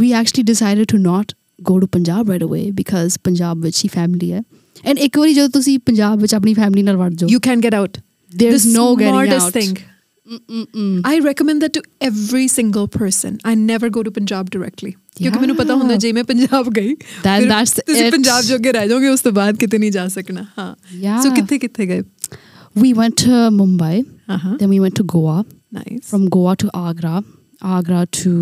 [0.01, 1.33] we actually decided to not
[1.71, 4.43] go to Punjab right away because Punjab ਵਿੱਚ ਹੀ family ਹੈ
[4.89, 7.79] and ਇੱਕ ਵਾਰੀ ਜਦੋਂ ਤੁਸੀਂ ਪੰਜਾਬ ਵਿੱਚ ਆਪਣੀ family ਨਾਲ ਵੜ ਜਾਓ you can get
[7.79, 7.99] out
[8.43, 9.73] there's the no getting smartest out thing
[10.25, 11.01] Mm-mm-mm.
[11.09, 13.37] I recommend that to every single person.
[13.51, 14.91] I never go to Punjab directly.
[15.15, 15.79] ਕਿਉਂਕਿ ਮੈਨੂੰ ਪਤਾ Yeah.
[15.81, 16.91] ਹੁੰਦਾ ਜੇ ਮੈਂ ਪੰਜਾਬ ਗਈ
[17.23, 18.11] That- ਫਿਰ that's ਤੁਸੀਂ it.
[18.11, 20.73] ਪੰਜਾਬ ਜੋਗੇ ਰਹਿ ਜਾਓਗੇ ਉਸ ਤੋਂ ਬਾਅਦ ਕਿਤੇ ਨਹੀਂ ਜਾ ਸਕਣਾ ਹਾਂ
[21.05, 21.21] Yeah.
[21.23, 22.01] ਸੋ ਕਿੱਥੇ ਕਿੱਥੇ ਗਏ
[22.83, 23.95] we went to Mumbai
[24.29, 25.37] ਹਾਂ then we went to Goa
[25.73, 27.15] nice from Goa to Agra
[27.77, 28.35] Agra to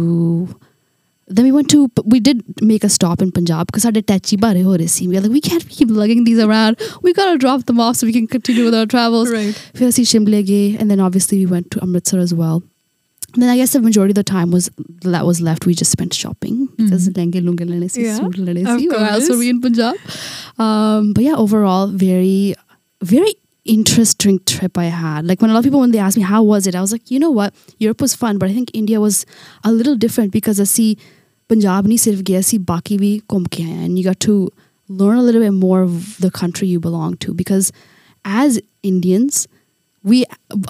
[1.36, 4.62] then we went to we did make a stop in Punjab because our tachi bare
[4.62, 6.80] ho rahe We were like we can't keep lugging these around.
[7.02, 9.30] We gotta drop them off so we can continue with our travels.
[9.30, 9.70] Right.
[9.74, 12.62] We Shimla and then obviously we went to Amritsar as well.
[13.34, 14.70] And then I guess the majority of the time was
[15.02, 15.64] that was left.
[15.64, 17.18] We just spent shopping because mm-hmm.
[17.18, 18.88] lenge lunge lene si, yeah, suit lene si.
[18.88, 19.96] Where else were we in Punjab?
[20.58, 22.54] Um, but yeah, overall, very,
[23.00, 25.26] very interesting trip I had.
[25.26, 26.92] Like when a lot of people when they ask me how was it, I was
[26.92, 29.24] like, you know what, Europe was fun, but I think India was
[29.64, 30.98] a little different because I see
[31.52, 34.36] Punjab ਨਹੀਂ ਸਿਰਫ ਗਏ ਅਸੀਂ ਬਾਕੀ ਵੀ ਘੁੰਮ ਕੇ ਹਾਂ and you got to
[34.90, 37.72] learn a little bit more of the country you belong to because
[38.24, 39.42] as Indians
[40.04, 40.24] we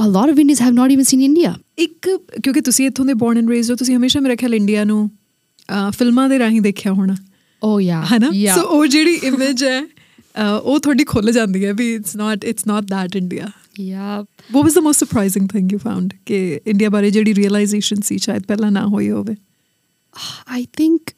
[0.04, 1.52] a lot of Indians have not even seen India.
[1.78, 2.08] ਇੱਕ
[2.42, 5.10] ਕਿਉਂਕਿ ਤੁਸੀਂ ਇੱਥੋਂ ਦੇ ਬੋਰਨ ਐਂਡ ਰੇਜ਼ਡ ਹੋ ਤੁਸੀਂ ਹਮੇਸ਼ਾ ਮੇਰੇ ਖਿਆਲ ਇੰਡੀਆ ਨੂੰ
[5.98, 7.14] ਫਿਲਮਾਂ ਦੇ ਰਾਹੀਂ ਦੇਖਿਆ ਹੋਣਾ
[7.62, 8.04] Oh yeah.
[8.12, 8.54] ਹੈ ਨਾ Yeah.
[8.54, 9.80] ਸੋ ਉਹ ਜਿਹੜੀ ਇਮੇਜ ਹੈ
[10.62, 13.50] ਉਹ ਥੋੜੀ ਖੁੱਲ ਜਾਂਦੀ ਹੈ ਵੀ it's not it's not that India
[13.82, 14.16] yeah.
[14.54, 18.42] what was the most surprising thing you found ਕਿ ਇੰਡੀਆ ਬਾਰੇ ਜਿਹੜੀ ਰਿਅਲਾਈਜੇਸ਼ਨ ਸੀ ਸ਼ਾਇਦ
[18.48, 19.34] ਪਹਿਲਾਂ ਨਾ ਹੋਈ ਹੋਵੇ
[20.46, 21.14] I think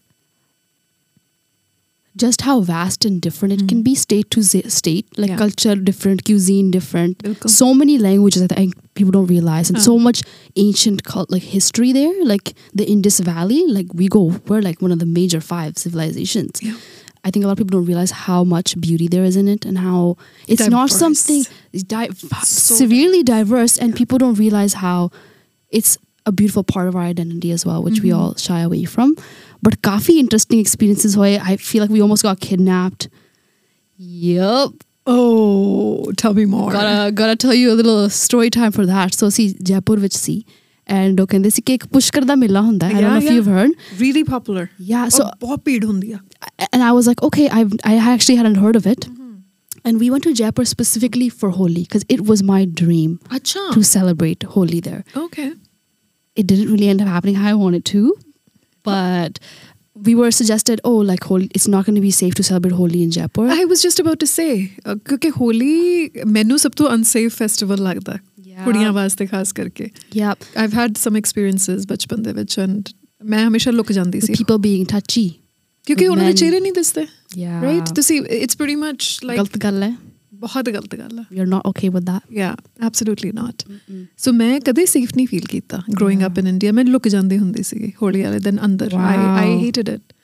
[2.16, 3.83] just how vast and different it can hmm.
[3.83, 5.37] be state to z- state, like Yeah.
[5.37, 7.50] culture different, cuisine different, Bilkul.
[7.50, 10.22] so many languages that I think people don't realize, and so much
[10.54, 12.14] ancient cult like history there.
[12.24, 16.62] Like the Indus Valley, like we go, we're like one of the major five civilizations.
[16.62, 16.76] Yeah.
[17.24, 19.64] I think a lot of people don't realize how much beauty there is in it
[19.64, 25.11] and how it's not something di- So severely diverse, and people don't realize how
[25.70, 28.17] it's a beautiful part of our identity as well, which we Mhm.
[28.19, 29.13] all shy away from.
[29.67, 33.09] But coffee interesting experiences where I feel like we almost got kidnapped.
[33.97, 34.85] Yep.
[35.12, 39.15] oh tell me more Gotta gotta tell you a little story time for that.
[39.19, 40.39] So see Jaipur which see.
[40.97, 43.27] And ਉਹ ਕਹਿੰਦੇ ਸੀ ਕਿ ਇੱਕ ਪੁਸ਼ਕਰ ਦਾ ਮੇਲਾ ਹੁੰਦਾ ਹੈ I don't know if
[43.29, 43.73] Yeah, you've heard.
[44.03, 46.19] really popular Yeah, so so ਬਹੁਤ ਭੀੜ ਹੁੰਦੀ ਆ
[46.75, 49.07] and I was like, okay, I've I actually hadn't heard of it.
[49.89, 53.83] And we went to Jaipur specifically for Holi because it was my dream ਅੱਛਾ to
[53.91, 55.01] celebrate Holi there.
[55.25, 55.49] okay
[56.38, 58.01] It didn't really end up happening how I wanted to,
[58.85, 59.39] but
[60.07, 63.01] we were suggested, oh, like Holi, it's not going to be safe to celebrate Holi
[63.03, 63.47] in Jaipur.
[63.55, 64.51] I was just about to say
[64.85, 68.63] uh, ਕਿਉਂਕਿ ਹੋਲੀ ਮੈਨੂੰ ਸਭ ਤੋਂ unsafe festival ਲੱਗਦਾ Yeah.
[68.65, 70.33] ਕੁੜੀਆਂ ਵਾਸਤੇ ਖਾਸ ਕਰਕੇ yeah,
[70.63, 72.93] I've had some experiences ਬਚਪਨ ਦੇ ਵਿੱਚ and
[73.33, 75.27] ਮੈਂ ਹਮੇਸ਼ਾ ਲੁਕ ਜਾਂਦੀ with C people being touchy.
[75.88, 76.38] ਕਿਉਂਕਿ with ਉਹਨਾਂ ਦੇ men.
[76.39, 77.01] ਚਿਹਰੇ ਨਹੀਂ ਦਿਸਦੇ
[77.39, 79.91] Yeah, ਰਾਈਟ ਤੁਸੀਂ ਇਟਸ pretty much like ਗਲਤ ਗੱਲ ਹੈ.
[80.33, 82.35] ਬਹੁਤ ਗਲਤ ਗੱਲ ਹੈ You're not okay with that.
[82.39, 82.53] yeah
[82.89, 83.65] absolutely not
[84.25, 87.63] ਸੋ ਮੈਂ ਕਦੇ ਸੇਫ ਨਹੀਂ ਫੀਲ ਕੀਤਾ ਗਰੋਇੰਗ ਅਪ ਇਨ ਇੰਡੀਆ ਮੈਂ ਲੁਕ ਜਾਂਦੀ ਹੁੰਦੀ
[87.63, 89.57] ਸੀ ਹੋਲੀ ਵਾਲੇ ਦਿਨ ਅੰਦਰ I I Wow.
[89.65, 90.15] hated it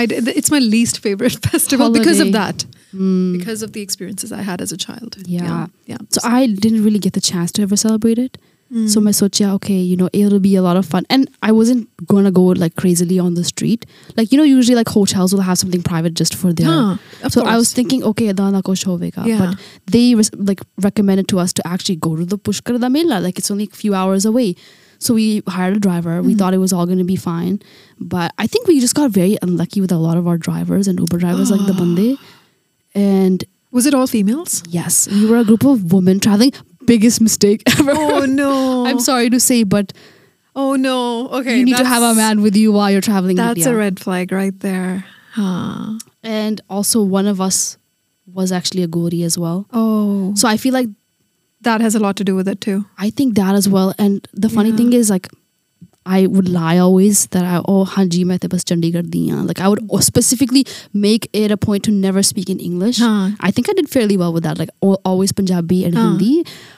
[0.00, 2.38] I did- it's my least favorite festival because of Holiday.
[2.38, 2.64] that
[2.96, 3.28] Mm.
[3.36, 5.54] because of the experiences I had as a child Yeah.
[5.92, 8.36] yeah So I didn't really get the chance to ever celebrate it.
[8.73, 8.87] Mm.
[8.87, 11.03] So my socha, okay, you know, it'll be a lot of fun.
[11.09, 13.85] And I wasn't gonna go like crazily on the street.
[14.15, 16.69] Like, you know, usually like hotels will have something private just for their
[17.23, 19.25] of so I was thinking, okay, Adana ko shovega.
[19.25, 19.39] Yeah.
[19.39, 23.19] But they res- like recommended to us to actually go to the Pushkar da Mela.
[23.19, 24.55] Like it's only a few hours away.
[24.99, 26.21] So we hired a driver.
[26.21, 26.37] We Mhm.
[26.37, 27.61] thought it was all going to be fine.
[27.99, 30.99] But I think we just got very unlucky with a lot of our drivers and
[30.99, 32.17] Uber drivers like the Bande.
[32.93, 36.51] And was it all females yes, we were a group of women traveling.
[36.85, 37.91] Biggest mistake ever.
[37.93, 39.93] oh no I'm sorry to say, but
[40.55, 43.37] oh no okay you need to have a man with you while you're traveling.
[43.37, 45.99] in that's a red flag right there huh.
[46.23, 47.77] And also, one of us
[48.25, 49.67] was actually a Gori as well.
[49.71, 50.89] oh So I feel like
[51.61, 53.93] that has a lot to do with it too I think that as well.
[53.97, 54.77] And the funny Yeah.
[54.77, 55.27] thing is, like,
[56.06, 59.44] I would lie always that I oh hanji main te bas Chandigarh di haan.
[59.50, 60.62] Like I would specifically
[61.04, 62.98] make it a point to never speak in English.
[63.04, 64.60] ਹਾਂ I think I did fairly well with that.
[64.62, 66.28] Like al- always Punjabi and ਹਾਂ। Hindi.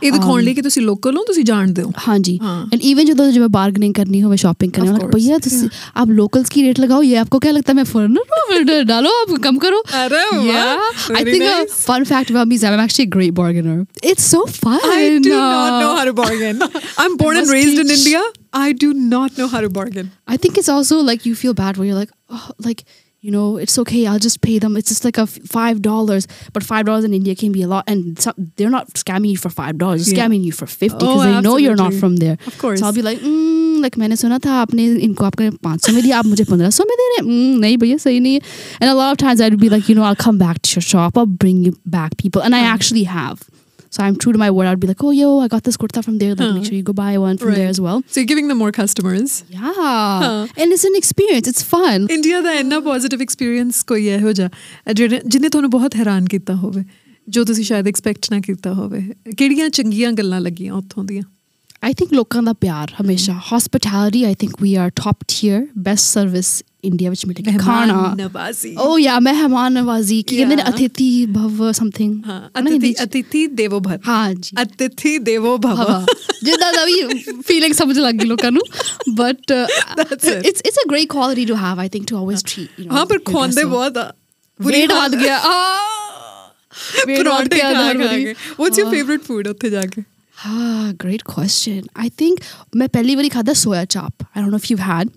[0.03, 3.11] ਇਹ ਦਿਖਾਉਣ Um, ਲਈ ਕਿ ਤੁਸੀਂ local ਹੋ ਤੁਸੀਂ ਜਾਣਦੇ ਹੋ ਹਾਂਜੀ ਹਾਂ एंड इवन
[3.11, 5.69] ਜਦੋਂ ਜਿਵੇਂ ਬਾਰਗੇਨਿੰਗ ਕਰਨੀ ਹੋਵੇ ਸ਼ਾਪਿੰਗ ਕਰਨੀ Of ਹੋਵੇ course, भैया ਤੁਸੀਂ
[6.05, 9.17] आप लोकल्स की रेट लगाओ ये आपको क्या लगता है मैं फॉरेनर हूँ फिर डालो
[9.25, 10.73] आप कम करो अरे Yeah,
[11.19, 11.77] I Very think nice.
[11.77, 13.77] a fun fact about me is that I'm actually a great bargainer.
[14.15, 14.81] It's so fun.
[14.95, 16.65] I do not Uh, know how to bargain.
[17.05, 18.01] I'm born and must raised in teach.
[18.01, 18.25] India.
[18.53, 20.13] I do not know how to bargain.
[20.27, 22.85] I think it's also like you feel bad where you're like, oh, like,
[23.21, 24.07] you know, it's okay.
[24.07, 24.77] I'll just pay them.
[24.77, 27.69] It's just like a f- five dollars, but five dollars in India can be a
[27.69, 30.07] lot, and some, they're not scamming you for five dollars.
[30.07, 30.27] They're Yeah.
[30.27, 32.01] scamming you for fifty Oh, because they know you're not absolutely.
[32.01, 32.37] from there.
[32.53, 32.81] Of course.
[32.81, 36.03] So I'll be like, mm, like मैंने सुना था आपने इनको आपने पाँच सौ में
[36.03, 38.41] दिया आप मुझे पंद्रह सौ में दे रहे हैं mm, नहीं भैया सही नहीं है
[38.81, 40.87] and a lot of times I'd be like you know I'll come back to your
[40.93, 42.73] shop I'll bring you back people and I Huh.
[42.77, 43.43] actually have
[43.97, 46.03] so I'm true to my word I'd be like oh yo I got this kurta
[46.07, 46.55] from there like Huh.
[46.57, 47.75] make sure you go buy one from there Right.
[47.75, 49.37] as well So you're giving them more customers.
[49.57, 50.47] yeah Huh.
[50.65, 55.21] and it's an experience it's fun India ਦਾ ਇੰਨਾ positive experience ਕੋਈ ਇਹੋ ਜਿਹਾ ਜਿਹੜੇ
[55.27, 56.85] ਜਿਹਨੇ ਤੁਹਾਨੂੰ ਬਹੁਤ ਹੈਰਾਨ ਕੀਤਾ ਹੋਵੇ
[57.37, 59.01] ਜੋ ਤੁਸੀਂ ਸ਼ਾਇਦ ਐਕਸਪੈਕਟ ਨਾ ਕੀਤਾ ਹੋਵੇ
[59.37, 61.23] ਕਿਹੜੀਆਂ ਚੰਗੀਆਂ ਗੱਲਾਂ ਲੱਗੀਆਂ ਉੱਥੋਂ ਦੀਆਂ
[61.87, 66.53] I think ਲੋਕਾਂ ਦਾ ਪਿਆਰ ਹਮੇਸ਼ਾ hospitality I think we are top tier best service
[66.85, 70.75] India ਵਿੱਚ ਮਿਲੇਗੀ ਖਾਣਾ ਨਵਾਜ਼ੀ Oh yeah, ਮਹਿਮਾਨ ਨਵਾਜ਼ੀ ਕੀ ਕਹਿੰਦੇ ਨੇ Yeah.
[70.75, 76.05] ਅਤਿਥੀ ਭਵ ਸਮਥਿੰਗ ਹਾਂ ਅਤਿਥੀ ਅਤਿਥੀ ਦੇਵੋ ਭਵ ਹਾਂ ਜੀ ਅਤਿਥੀ ਦੇਵੋ ਭਵ ਹਵਾ
[76.45, 77.03] ਜਿੱਦਾਂ ਦਾ ਵੀ
[77.43, 78.63] ਫੀਲਿੰਗ ਸਮਝ ਲੱਗ ਗਈ ਲੋਕਾਂ ਨੂੰ
[79.15, 80.47] but That's it.
[80.47, 83.07] It's it's a great quality to have I think to always treat you know ਹਾਂ
[83.07, 84.11] ਪਰ ਖਵਾਉਂਦੇ ਬਹੁਤ ਆ
[84.61, 85.39] ਵੇਟ ਵੱਧ ਗਿਆ
[87.01, 89.83] weight ਵੱਧ ਪਰੌਂਠੇ ਗਿਆ ਖਾ ਹਰ ਖਾ ਵਾਰੀ। ਕੇ ਵਾਟਸ ਯੂਰ ਫੇਵਰਿਟ ਫੂਡ ਉੱਥੇ ਜਾ
[89.87, 90.03] ਕੇ
[90.37, 91.85] Ah, great question.
[92.01, 92.41] I think
[92.75, 94.25] मैं पहली बारी खादा soya chop.
[94.25, 95.13] I don't know if you've had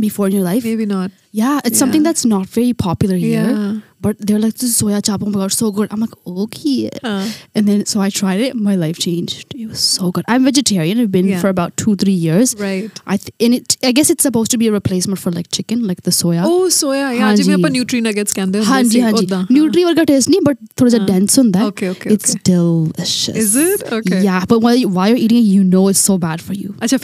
[0.00, 0.64] before in your life.
[0.64, 1.10] Maybe not.
[1.32, 1.78] Yeah, it's yeah.
[1.78, 3.50] something that's not very popular here.
[3.50, 3.80] Yeah.
[4.00, 5.90] But they're like, this soya chap, oh my god, so good.
[5.90, 6.90] I'm like, okay.
[7.02, 7.28] Uh.
[7.54, 9.54] And then so I tried it, my life changed.
[9.54, 10.24] It was so good.
[10.28, 11.00] I'm vegetarian.
[11.00, 11.40] I've been yeah.
[11.40, 12.54] for about two, three years.
[12.56, 12.90] Right.
[13.06, 15.86] I th- and it I guess it's supposed to be a replacement for like chicken,
[15.86, 16.42] like the soya.
[16.44, 17.16] Oh, soya.
[17.16, 17.34] Yeah.
[17.34, 19.26] Haan we Nutri nuggets can Hanji, hanji.
[19.48, 21.64] Nutri or taste nahi, but there's a dense on that.
[21.72, 22.10] Okay, okay.
[22.10, 22.42] It's okay.
[22.44, 23.34] delicious.
[23.34, 23.90] Is it?
[23.90, 24.20] Okay.
[24.20, 24.44] Yeah.
[24.46, 26.74] But while, while you're eating it, you know it's so bad for you.
[26.74, 27.00] Achha,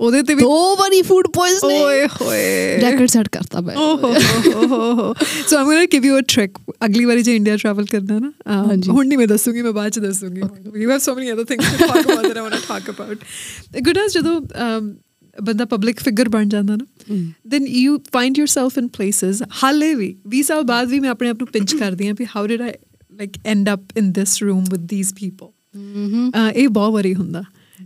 [0.00, 5.14] ਉਹਦੇ ਤੇ ਵੀ ਦੋ ਵਾਰੀ food poisoning ਓਏ ਹੋਏ। Record set ਕਰਤਾ ਮੈਂ। ਓਹ
[5.48, 6.50] so I'm going to give you a trick
[6.84, 8.32] ਅਗਲੀ ਵਾਰੀ ਜੇ ਇੰਡੀਆ ਟਰੈਵਲ ਕਰਨਾ ਨਾ।
[8.88, 10.42] ਹੁਣ ਨਹੀਂ ਮੈਂ ਦੱਸੂਗੀ ਮੈਂ ਬਾਅਦ ਚ ਦੱਸੂਗੀ।
[10.72, 13.18] We have so many other things to talk about that I want to talk about
[13.82, 14.94] goods ਜਦੋਂ ਅਮ,
[15.42, 16.86] ਬੰਦਾ ਪਬਲਿਕ ਫਿਗਰ ਬਣ ਜਾਂਦਾ ਨਾ
[17.48, 21.36] then you find yourself in places ਹਾਲੇ ਵੀ 20 ਸਾਲ ਬਾਅਦ ਵੀ ਮੈਂ ਆਪਣੇ ਆਪ
[21.36, 22.72] ਨੂੰ ਪਿੰਚ ਕਰਦੀ ਹਾਂ ਵੀ how did I
[23.12, 25.48] like end up in this room with these people
[26.54, 27.42] ਇਹ ਬਹੁਤ ਵਾਰੀ ਹੁੰਦਾ।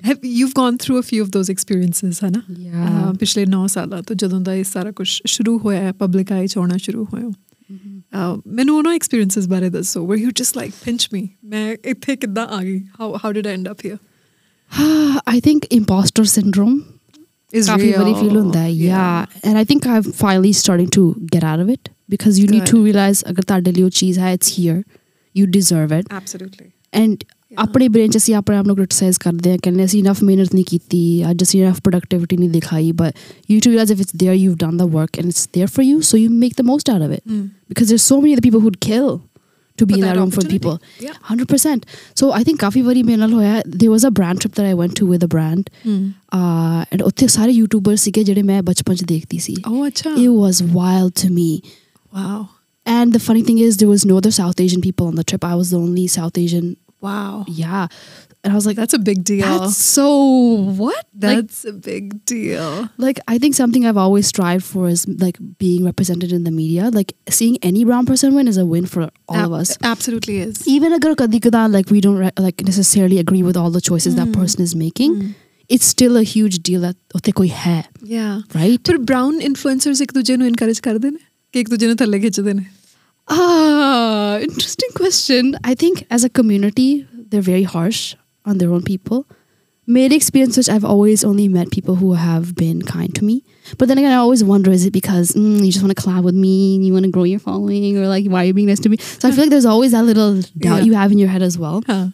[0.07, 2.87] have you've gone through a few of those experiences ਹੈ ਨਾ Yeah.
[2.87, 6.47] ਅਹ, ਪਿਛਲੇ 9 ਸਾਲਾਂ ਤੋਂ ਜਦੋਂ ਦਾ ਇਹ ਸਾਰਾ ਕੁਝ ਸ਼ੁਰੂ ਹੋਇਆ ਹੈ ਪਬਲਿਕ ਆਈ
[6.47, 11.07] ਚ ਆਉਣਾ ਸ਼ੁਰੂ ਹੋਇਆ ਅਹ, ਮੈਨੂੰ ਉਹਨਾਂ ਐਕਸਪੀਰੀਐਂਸਸ ਬਾਰੇ ਦੱਸੋ where you just like pinch
[11.15, 13.97] me ਮੈਂ ਇੱਥੇ ਕਿੱਦਾਂ ਆ ਗਈ how how did I end up here
[15.33, 16.77] I think imposter syndrome
[17.53, 18.19] is ਕਾਫੀ ਵਾਰੀ real.
[18.21, 21.05] feel ਹੁੰਦਾ ਹੈ yeah and I think I'm finally starting to
[21.35, 22.73] get out of it because you need Good.
[22.73, 24.77] to realize ਅਗਰ ਤੁਹਾਡੇ ਲਈ ਉਹ ਚੀਜ਼ ਹੈ it's here
[25.35, 27.23] you deserve it absolutely and
[27.57, 30.63] ਆਪਣੇ ਬ੍ਰੇਨ ਚ ਅਸੀਂ ਆਪਣੇ ਆਪ ਨੂੰ ਕ੍ਰਿਟਿਸਾਈਜ਼ ਕਰਦੇ ਹਾਂ ਕਹਿੰਦੇ ਅਸੀਂ ਇਨਫ ਮਿਹਨਤ ਨਹੀਂ
[30.69, 30.99] ਕੀਤੀ
[31.29, 33.13] ਅੱਜ ਅਸੀਂ ਇਨਫ ਪ੍ਰੋਡਕਟਿਵਿਟੀ ਨਹੀਂ ਦਿਖਾਈ but
[33.51, 35.95] you to realize if it's there you've done the work and it's there for you
[36.09, 37.41] so you make the most out of it Mm.
[37.73, 39.09] because there's so many other people who'd kill
[39.79, 40.59] to be For in that that room for opportunity.
[40.59, 41.17] people Yeah.
[41.31, 41.87] 100%
[42.21, 44.75] so I think ਕਾਫੀ ਵਾਰੀ ਮੇਰੇ ਨਾਲ ਹੋਇਆ there was a brand trip that I
[44.81, 46.05] went to with a brand Mm.
[46.39, 50.35] uh, and ਉੱਥੇ ਸਾਰੇ YouTuber ਸੀਗੇ ਜਿਹੜੇ ਮੈਂ ਬਚਪਨ ਚ ਦੇਖਦੀ ਸੀ oh ਅੱਛਾ it
[50.43, 51.49] was wild to me
[52.19, 52.37] wow
[52.85, 55.49] and the funny thing is there was no other South Asian people on the trip
[55.51, 56.69] I was the only South Asian
[57.04, 57.44] Wow.
[57.46, 57.88] Yeah.
[58.42, 59.46] And I was like, that's a big deal.
[59.46, 60.08] That's so
[60.82, 61.06] what?
[61.12, 62.88] That's like, a big deal.
[62.96, 66.90] Like, I think something I've always strived for is like being represented in the media.
[66.90, 69.76] Like, seeing any brown person win is a win for all of us.
[69.82, 70.66] Absolutely is.
[70.66, 74.24] Even a girl like, we don't re- like necessarily agree with all the choices mm.
[74.24, 75.14] that person is making.
[75.14, 75.34] Mm.
[75.68, 77.84] It's still a huge deal that utte koi hai.
[78.02, 78.42] Yeah.
[78.54, 78.80] Right?
[78.82, 81.18] But brown influencers ek duje encourage kar dene.
[81.54, 81.68] Ek.
[83.28, 85.56] Ah, interesting question.
[85.64, 88.14] I think as a community, they're very harsh
[88.44, 89.26] on their own people.
[89.86, 93.44] Made experience which I've always only met people who have been kind to me.
[93.78, 96.22] But then again, I always wonder is it because mm, you just want to collab
[96.24, 98.68] with me and you want to grow your following or like why are you being
[98.68, 98.96] nice to me?
[98.98, 100.80] So I feel like there's always that little doubt Yeah.
[100.84, 101.82] you have in your head as well.
[101.88, 102.12] ਹਾਂ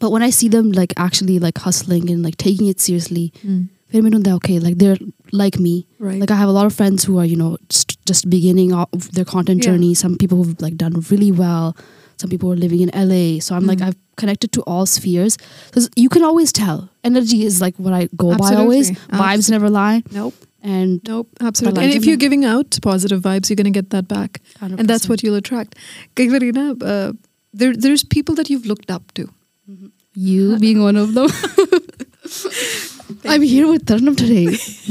[0.00, 3.68] But when I see them like actually like hustling and like taking it seriously, Mm.
[3.92, 4.98] फिर मैंने उन्हें okay like they're
[5.32, 5.86] like me.
[5.98, 6.20] Right.
[6.20, 8.74] like I have a lot of friends who are you know just, just beginning
[9.12, 9.94] their content journey.
[9.94, 11.76] Some people who've like done really well.
[12.20, 13.88] Some people are living in LA so I'm like mm-hmm.
[13.88, 15.38] I've connected to all spheres.
[15.66, 16.90] Because you can always tell.
[17.04, 18.90] Energy is like what I go by always.
[19.22, 20.02] Vibes never lie.
[20.10, 20.34] Nope.
[20.60, 21.28] And nope.
[21.40, 21.84] absolutely.
[21.84, 24.40] and if you're giving out positive vibes you're going to get that back.
[24.60, 25.76] And that's what you'll attract.
[26.16, 27.12] Katerina, uh,
[27.54, 29.30] there, there's people that you've looked up to.
[29.70, 29.86] Mm-hmm.
[30.14, 31.30] You being one of them.
[33.24, 34.46] I'm here with Tarnam today.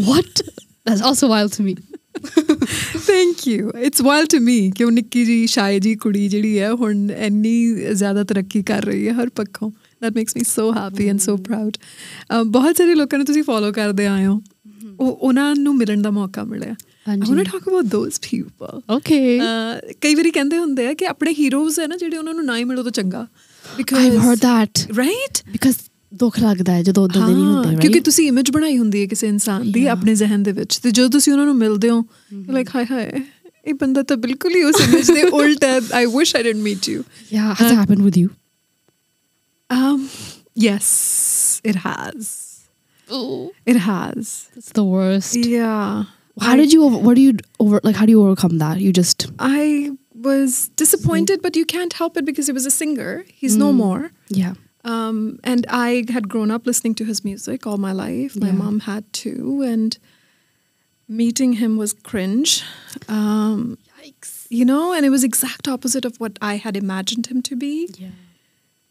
[0.06, 0.42] What?
[0.86, 1.76] That's also wild to me.
[3.08, 3.72] Thank you.
[3.88, 7.76] It's wild to me ਕਿ ਉਹ ਨਿੱਕੀ ਜੀ ਸ਼ਾਇ ਜੀ ਕੁੜੀ ਜਿਹੜੀ ਹੈ ਹੁਣ ਇੰਨੀ
[7.94, 9.72] ਜ਼ਿਆਦਾ ਤਰੱਕੀ ਕਰ ਰਹੀ ਹੈ ਹਰ ਪੱਖੋਂ
[10.06, 11.78] that makes me so happy and so proud.
[12.34, 14.42] Uh, ਬਹੁਤ ਸਾਰੇ ਲੋਕਾਂ ਨੂੰ ਤੁਸੀਂ ਫੋਲੋ ਕਰਦੇ ਆਏ ਹੋ
[15.00, 16.76] ਉਹ ਉਹਨਾਂ ਨੂੰ ਮਿਲਣ ਦਾ ਮੌਕਾ ਮਿਲਿਆ
[17.10, 18.80] want to talk about those people.
[18.96, 19.28] Okay.
[19.42, 22.58] ਅਹ, ਕਈ ਵਾਰੀ ਕਹਿੰਦੇ ਹੁੰਦੇ ਆ ਕਿ ਆਪਣੇ ਹੀਰੋਜ਼ ਹੈ ਨਾ ਜਿਹੜੇ ਉਹਨਾਂ ਨੂੰ ਨਾ
[22.58, 23.28] ਹੀ ਮਿਲੋ ਤਾਂ ਚੰਗਾ
[23.82, 24.84] I've heard that.
[24.98, 25.78] Right Because
[26.21, 27.81] ਦੁੱਖ ਲੱਗਦਾ ਹੈ ਜਦੋਂ ਉਦੋਂ ਦੇ ਨਹੀਂ ਹੁੰਦੇ right?
[27.81, 29.93] ਕਿਉਂਕਿ ਤੁਸੀਂ ਇਮੇਜ ਬਣਾਈ ਹੁੰਦੀ ਹੈ ਕਿਸੇ ਇਨਸਾਨ ਦੀ Yeah.
[29.93, 32.05] ਆਪਣੇ ਜ਼ਿਹਨ ਦੇ ਵਿੱਚ ਤੇ ਜਦੋਂ ਤੁਸੀਂ ਉਹਨਾਂ ਨੂੰ ਮਿਲਦੇ ਹੋ
[32.53, 33.23] ਲਾਈਕ ਹਾਏ ਹਾਏ
[33.67, 36.89] ਇਹ ਬੰਦਾ ਤਾਂ ਬਿਲਕੁਲ ਹੀ ਉਸ ਇਮੇਜ ਦੇ ਉਲਟ ਹੈ I wish I didn't meet
[36.89, 37.03] you
[37.35, 38.31] Yeah, has that happened with you?
[39.71, 40.09] um
[40.69, 40.89] yes
[41.73, 42.33] it has
[43.09, 45.35] Oh, it has that's the worst.
[45.55, 46.05] yeah
[46.43, 46.85] How I- did you?
[46.85, 47.33] Over, what do you
[47.63, 47.79] over?
[47.87, 48.79] Like, how do you overcome that?
[48.85, 49.65] You just I
[50.29, 53.11] was disappointed but you can't help it because he was a singer
[53.43, 53.81] he's no Mm.
[53.83, 54.01] more
[54.43, 54.55] yeah.
[54.93, 58.35] Um, and I had grown up listening to his music all my life.
[58.45, 58.57] My Yeah.
[58.63, 59.97] mom had too, and
[61.21, 62.55] meeting him was cringe.
[63.09, 64.33] Um, Yikes.
[64.51, 67.73] you know, and it was exact opposite of what I had imagined him to be.
[68.05, 68.19] Yeah.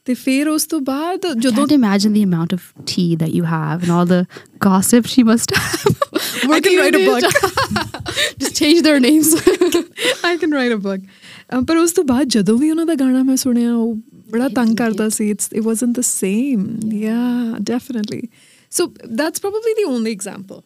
[0.05, 3.43] ਤੇ ਫਿਰ ਉਸ ਤੋਂ ਬਾਅਦ I ਜਦੋਂ can't imagine the amount of tea that you
[3.49, 4.21] have and all the
[4.65, 5.91] gossip she must have.
[6.13, 8.15] I Working can write a with book.
[8.43, 9.29] Just change their names.
[10.29, 11.05] I can write a book.
[11.53, 13.95] Um, ਪਰ ਉਸ ਤੋਂ ਬਾਅਦ ਜਦੋਂ ਵੀ ਉਹਨਾਂ ਦਾ ਗਾਣਾ ਮੈਂ ਸੁਣਿਆ ਉਹ
[14.31, 16.65] ਬੜਾ ਤੰਗ ਕਰਦਾ ਸੀ it's it wasn't the same
[17.03, 18.21] yeah definitely
[18.77, 18.85] so
[19.21, 20.61] that's probably the only example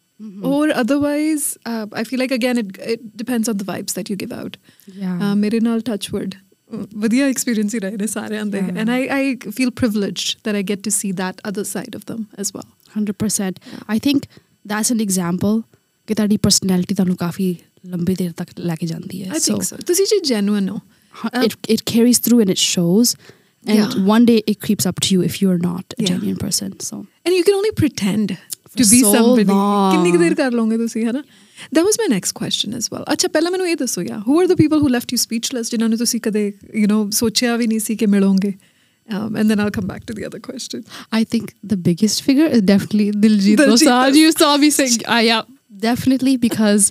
[0.50, 4.16] or otherwise uh, I feel like again it it depends on the vibes that you
[4.24, 4.58] give out
[5.02, 5.16] Yeah.
[5.24, 8.80] uh, ਮੇਰੇ ਨਾਲ touchwood uh, ਵਧੀਆ experience ਹੀ ਰਹੇ ਨੇ ਸਾਰਿਆਂ ਦੇ Yeah.
[8.82, 12.24] and I I feel privileged that I get to see that other side of them
[12.44, 14.24] as well hundred percent I think
[14.72, 15.62] that's an example
[16.08, 17.54] ਕਿ ਤੁਹਾਡੀ ਪਰਸਨੈਲਿਟੀ ਤੁਹਾਨੂੰ ਕਾਫੀ
[17.94, 20.80] ਲੰਬੀ ਦੇਰ ਤੱਕ ਲੈ ਕੇ ਜਾਂਦੀ ਹੈ I think so ਤੁਸੀਂ ਜੀ genuine ਹੋ
[21.26, 23.10] Um, it, it carries through and it shows
[23.66, 23.94] and Yeah.
[24.14, 26.10] one day it creeps up to you if you're not a Yeah.
[26.12, 29.44] genuine person so And you can only pretend to For be so somebody.
[29.50, 29.92] long.
[29.94, 31.22] ਕਿੰਨੀ ਕੁ ਦੇਰ ਕਰ ਲਓਗੇ ਤੁਸੀਂ ਹੈ ਨਾ
[31.76, 33.04] That was my next question as well.
[33.12, 35.88] ਅੱਛਾ ਪਹਿਲਾਂ ਮੈਨੂੰ ਇਹ ਦੱਸੋ ਯਾ who are the people who left you speechless ਜਿਨ੍ਹਾਂ
[35.88, 36.42] ਨੂੰ ਤੁਸੀਂ ਕਦੇ
[36.82, 38.52] you know ਸੋਚਿਆ ਵੀ ਨਹੀਂ ਸੀ ਕਿ ਮਿਲੋਗੇ
[39.16, 40.80] um, and then I'll come back to the other question.
[41.18, 43.84] I think the biggest figure is definitely Diljit Diljit Dosanjh.
[43.90, 44.16] Dosanjh.
[44.22, 44.96] You saw me sing.
[45.16, 45.42] Uh, yeah,
[45.84, 46.88] definitely because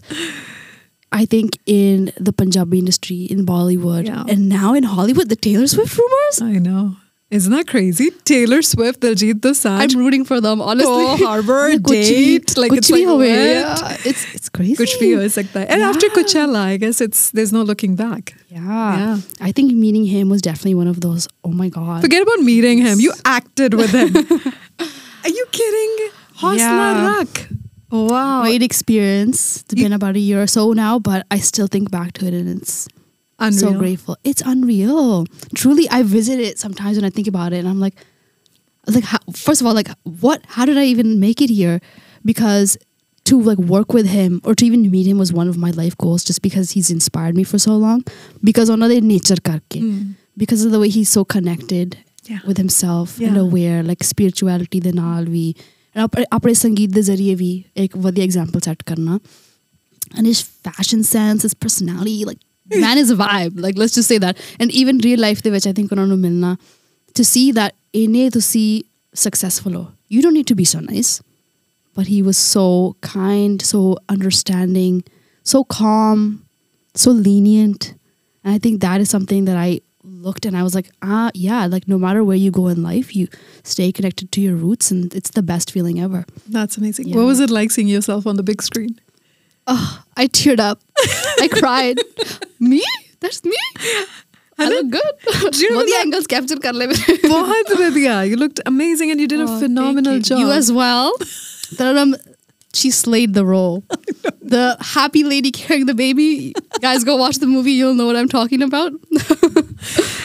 [1.13, 4.25] I think in the Punjabi industry, in Bollywood, yeah.
[4.29, 6.41] and now in Hollywood, the Taylor Swift rumors.
[6.41, 6.97] I know.
[7.31, 8.11] Isn't that crazy?
[8.25, 9.95] Taylor Swift, Diljit Dosanjh.
[9.95, 10.93] I'm rooting for them, honestly.
[10.93, 12.57] Oh, Go Harbor, date.
[12.57, 13.07] Like, it's like.
[13.07, 13.97] Oh, yeah.
[14.05, 14.75] It's, it's crazy.
[14.75, 15.71] Kuch bhi ho sakta.
[15.71, 15.91] And yeah.
[15.91, 18.35] after Coachella, I guess it's there's no looking back.
[18.49, 18.59] Yeah.
[18.59, 19.19] yeah.
[19.41, 22.03] I think meeting him was definitely one of those, oh my God.
[22.03, 22.99] Forget about meeting him.
[22.99, 24.17] You acted with him.
[25.25, 26.11] Are you kidding?
[26.43, 27.19] Yeah.
[27.19, 27.49] Rak.
[27.91, 28.43] Wow.
[28.43, 29.63] Great experience.
[29.63, 32.35] It's been about a year or so now, but I still think back to it
[32.35, 32.89] and it's
[33.39, 33.73] unreal.
[33.73, 34.17] so grateful.
[34.25, 35.27] It's unreal.
[35.55, 37.95] Truly, I visit it sometimes when I think about it and I'm like,
[38.87, 40.43] like how, first of all, like what?
[40.47, 41.81] How did I even make it here?
[42.25, 42.79] Because
[43.25, 45.97] to like work with him or to even meet him was one of my life
[45.99, 48.05] goals just because he's inspired me for so long.
[48.43, 49.81] Because of the nature karke.
[49.81, 50.15] Mm.
[50.37, 52.39] Because of the way he's so connected yeah.
[52.47, 53.29] with himself yeah.
[53.29, 55.55] and aware, like spirituality, then all we.
[56.04, 59.20] ਆਪਣੇ ਆਪਣੇ ਸੰਗੀਤ ਦੇ ਜ਼ਰੀਏ ਵੀ ਇੱਕ ਵਧੀਆ example set ਕਰਨਾ
[60.18, 62.42] and his fashion sense his personality like
[62.82, 65.68] man is a vibe like let's just say that and even real life ਦੇ ਵਿੱਚ
[65.68, 66.56] I think ਉਹਨਾਂ ਨੂੰ ਮਿਲਣਾ
[67.20, 68.84] to see that ਇਹਨੇ ਤੁਸੀਂ
[69.24, 71.12] successful ਹੋ you don't need to be so nice
[71.98, 72.66] but he was so
[73.08, 73.82] kind so
[74.16, 75.02] understanding
[75.46, 76.24] so calm
[76.96, 77.90] so lenient
[78.44, 79.70] and I think that is something that I
[80.20, 83.16] looked and I was like, ah, yeah, like no matter where you go in life,
[83.16, 83.28] you
[83.64, 86.26] stay connected to your roots and it's the best feeling ever.
[86.48, 87.08] That's amazing.
[87.10, 87.16] Yeah.
[87.18, 89.00] What was it like seeing yourself on the big screen?
[89.68, 90.80] Oh, I teared up.
[91.40, 91.98] I cried.
[92.60, 92.84] me?
[93.20, 93.58] That's me?
[94.60, 95.02] I look good.
[95.60, 98.30] you remember All the that- angles captured kar le बहुत बढ़िया.
[98.30, 100.40] You looked amazing and you did a phenomenal job.
[100.40, 101.12] You as well.
[101.80, 102.14] Taranam,
[102.74, 103.84] she slayed the role.
[104.42, 106.54] the happy lady carrying the baby.
[106.80, 107.72] Guys, go watch the movie.
[107.72, 108.94] You'll know what I'm talking about.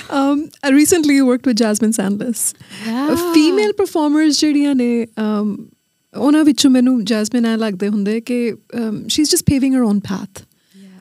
[0.09, 2.53] um, I recently worked with Jasmine Sandlas.
[2.85, 3.15] Yeah.
[3.33, 5.55] Female performers ਜਿਹੜੀਆਂ ਨੇ um,
[6.15, 8.35] ਉਹਨਾਂ ਵਿੱਚੋਂ ਮੈਨੂੰ Jasmine ਆ ਲੱਗਦੇ ਹੁੰਦੇ ਕਿ
[9.07, 10.41] she is just paving her own path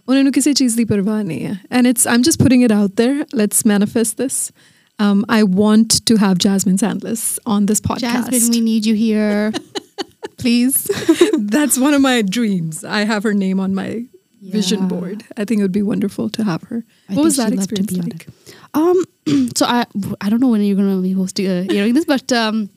[0.08, 3.00] ਉਹਨਾਂ ਨੂੰ ਕਿਸੇ ਚੀਜ਼ ਦੀ ਪਰਵਾਹ ਨਹੀਂ ਹੈ and it's um just putting it out
[3.00, 4.50] there let's manifest this
[4.98, 8.30] Um, I want to have Jasmine Sandlas on this podcast.
[8.30, 9.52] Jasmine, we need you here.
[10.38, 10.88] Please.
[11.38, 12.84] That's one of my dreams.
[12.84, 14.52] I have her name on my yeah.
[14.52, 15.24] vision board.
[15.36, 16.84] I think it would be wonderful to have her.
[17.08, 18.26] I what was that experience like?
[18.74, 19.04] Um,
[19.56, 19.86] so I
[20.20, 22.68] I don't know when you're gonna be hosting uh, hearing this, but um,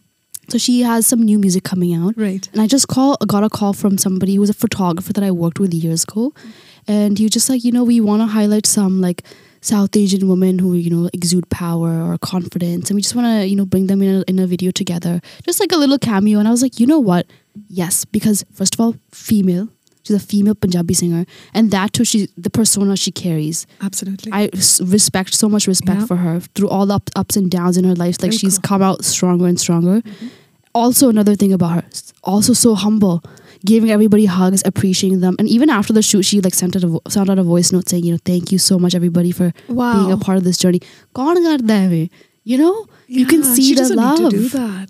[0.50, 2.48] so she has some new music coming out, Right.
[2.54, 5.32] and I just call got a call from somebody who was a photographer that I
[5.32, 6.34] worked with years ago,
[6.88, 9.24] and he just like, you know, we want to highlight some like
[9.60, 13.48] South Asian women who you know exude power or confidence, and we just want to
[13.48, 16.40] you know bring them in a, in a video together, just like a little cameo.
[16.40, 17.26] And I was like, you know what?
[17.68, 19.68] Yes, because first of all, female.
[20.08, 23.68] She's a female Punjabi singer, and that too, she the persona she carries.
[23.82, 24.32] Absolutely.
[24.32, 24.50] I
[24.82, 26.06] respect so much respect Yeah.
[26.06, 28.22] for her through all the up, ups and downs in her life.
[28.22, 28.68] Like Very she's cool.
[28.70, 30.02] come out stronger and stronger.
[30.02, 30.28] Mm-hmm.
[30.74, 31.84] Also, another thing about her,
[32.24, 33.24] also so humble,
[33.66, 36.88] giving everybody hugs, appreciating them, and even after the shoot, she like sent out a
[36.88, 39.52] vo- sent out a voice note saying, you know, thank you so much everybody for
[39.68, 39.94] wow.
[39.96, 40.80] being a part of this journey.
[41.16, 42.10] Kaun karta hai ve?
[42.48, 42.76] you know
[43.08, 44.34] yeah, you can see the love.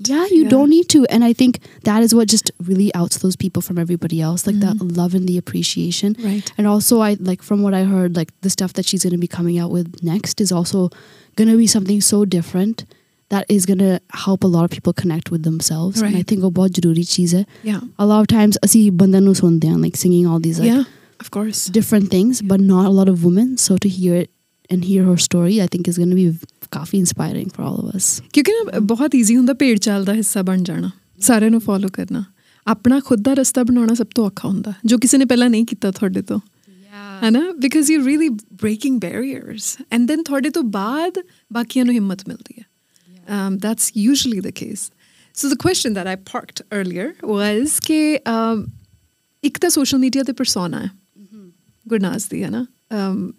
[0.08, 0.49] yeah you yeah.
[0.49, 1.05] don't need to.
[1.08, 4.58] And i think that is what just really outs those people from everybody else like
[4.58, 4.88] mm-hmm.
[4.88, 6.16] that love and the appreciation.
[6.20, 6.51] Right.
[6.58, 9.24] And also i like from what i heard like the stuff that she's going to
[9.26, 10.89] be coming out with next is also
[11.36, 12.86] going to be something so different
[13.30, 16.01] that is going to help a lot of people connect with themselves.
[16.01, 16.10] Right.
[16.10, 17.82] and i think about bahut zaruri yeah.
[18.05, 20.84] A lot of times I see nu sunde hain like singing all these like yeah
[21.26, 21.68] of course.
[21.82, 22.49] different things yeah.
[22.53, 23.58] but not a lot of women.
[23.68, 24.30] So to hear it
[24.70, 26.27] and hear her story, I think is going to be
[26.70, 28.23] coffee inspiring for all of us.
[28.33, 32.25] ਕਿਉਂਕਿ ਨਾ ਬਹੁਤ easy ਹੁੰਦਾ ਭੇਡ ਚਾਲ ਦਾ ਹਿੱਸਾ ਬਣ ਜਾਣਾ ਸਾਰਿਆਂ ਨੂੰ ਫੋਲੋ ਕਰਨਾ
[32.66, 35.91] ਆਪਣਾ ਖੁਦ ਦਾ ਰਸਤਾ ਬਣਾਉਣਾ ਸਭ ਤੋਂ ਔਖਾ ਹੁੰਦਾ ਜੋ ਕਿਸੇ ਨੇ ਪਹਿਲਾਂ ਨਹੀਂ ਕੀਤਾ
[35.91, 36.39] ਤੁਹਾਡੇ ਤੋਂ
[37.23, 41.18] ਹੈ ਨਾ because you really breaking barriers and then ਤੁਹਾਡੇ ਤੋਂ ਬਾਅਦ
[41.53, 42.64] ਬਾਕੀਆਂ ਨੂੰ ਹਿੰਮਤ ਮਿਲਦੀ ਹੈ
[43.29, 44.91] um, that's usually the case.
[45.37, 48.64] So the question that I parked earlier was, ke, um,
[49.45, 50.91] ਇੱਕ ਤਾਂ ਸੋਸ਼ਲ ਮੀਡੀਆ ਤੇ ਪਰਸੋਨਾ ਹੈ
[51.87, 52.66] ਗੁਰਨਾਜ਼ ਦੀ ਹੈ ਨਾ ਅਮ,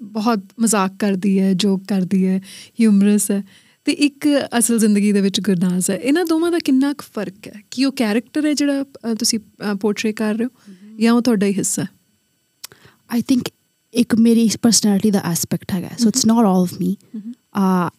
[0.02, 2.40] ਬਹੁਤ ਮਜ਼ਾਕ ਕਰਦੀ ਹੈ ਜੋਕ ਕਰਦੀ ਹੈ
[2.80, 3.44] ਹਿਊਮਰਸ ਹੈ
[3.84, 4.28] ਤੇ ਇੱਕ
[4.58, 7.62] ਅਸਲ ਜ਼ਿੰਦਗੀ ਦੇ ਵਿੱਚ ਗੁਰਨਾਜ਼ ਹੈ। ਇਹਨਾਂ ਦੋਵਾਂ ਦਾ ਕਿੰਨਾ ਕੁ ਫ਼ਰਕ ਹੈ?
[7.70, 9.38] ਕਿ ਉਹ ਕੈਰੈਕਟਰ ਹੈ ਜਿਹੜਾ ਅ, ਤੁਸੀਂ
[9.80, 11.88] ਪੋਰਟਰੇ ਕਰ ਰਹੇ ਹੋ ਜਾਂ ਉਹ ਤੁਹਾਡਾ ਹੀ ਹਿੱਸਾ ਹੈ?
[13.16, 13.42] I think
[13.94, 16.96] ਇੱਕ ਮੇਰੀ ਪਰਸਨੈਲਿਟੀ ਦਾ ਐਸਪੈਕਟ ਹੈਗਾ। So it's not all of me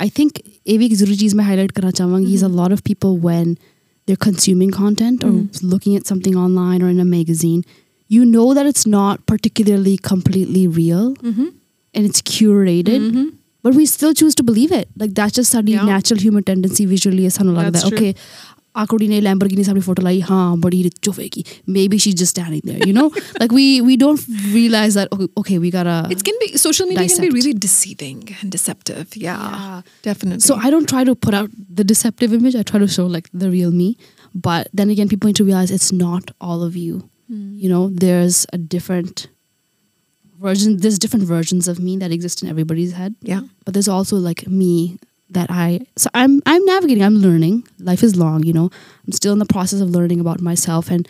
[0.02, 0.32] I think
[0.68, 3.54] ਇਹ ਵੀ ਇੱਕ ਜ਼ਰੂਰੀ ਚੀਜ਼ ਮੈਂ ਹਾਈਲਾਈਟ ਕਰਨਾ ਚਾਹਾਂਗੀ is a lot of people when
[4.08, 5.34] they're consuming content or
[5.72, 7.62] looking at something online or in a magazine
[8.14, 13.07] you know that it's not particularly completely real and it's curated
[13.66, 15.87] but we still choose to believe it like that's just ਸਾਡੀ Yeah.
[15.93, 17.99] natural human tendency visually ਹੈ ਸਾਨੂੰ ਲੱਗਦਾ That's true.
[18.03, 18.12] okay
[18.76, 21.43] ਆ ਕੁੜੀ ਨੇ Lamborghini ਸਾਹਮਣੇ photo ਲਾਈ ਹਾਂ ਬੜੀ ਰਿਚ ਹੋਵੇਗੀ
[21.74, 23.05] maybe she's just standing there you know
[23.43, 24.24] like we we don't
[24.55, 27.37] realize that okay, okay we gotta It can be social media can be Dissect.
[27.39, 29.14] really deceiving and deceptive.
[29.26, 29.76] Yeah, Yeah.
[30.09, 30.45] definitely.
[30.49, 32.59] So I don't try to put out the deceptive image.
[32.62, 33.89] I try to show like the real me.
[34.49, 36.66] But then again, people need to realize it's not all
[37.30, 37.69] of you.
[37.69, 39.27] Know, there's a different
[40.39, 40.77] version.
[40.77, 43.15] There's different versions of me that exist in everybody's head.
[43.21, 44.97] yeah, But there's also like me
[45.30, 45.82] that I.
[45.95, 47.03] So I'm I'm navigating.
[47.03, 47.67] I'm learning.
[47.80, 48.43] Life is long.
[48.43, 48.69] You know,
[49.05, 51.07] I'm still in the process of learning about myself and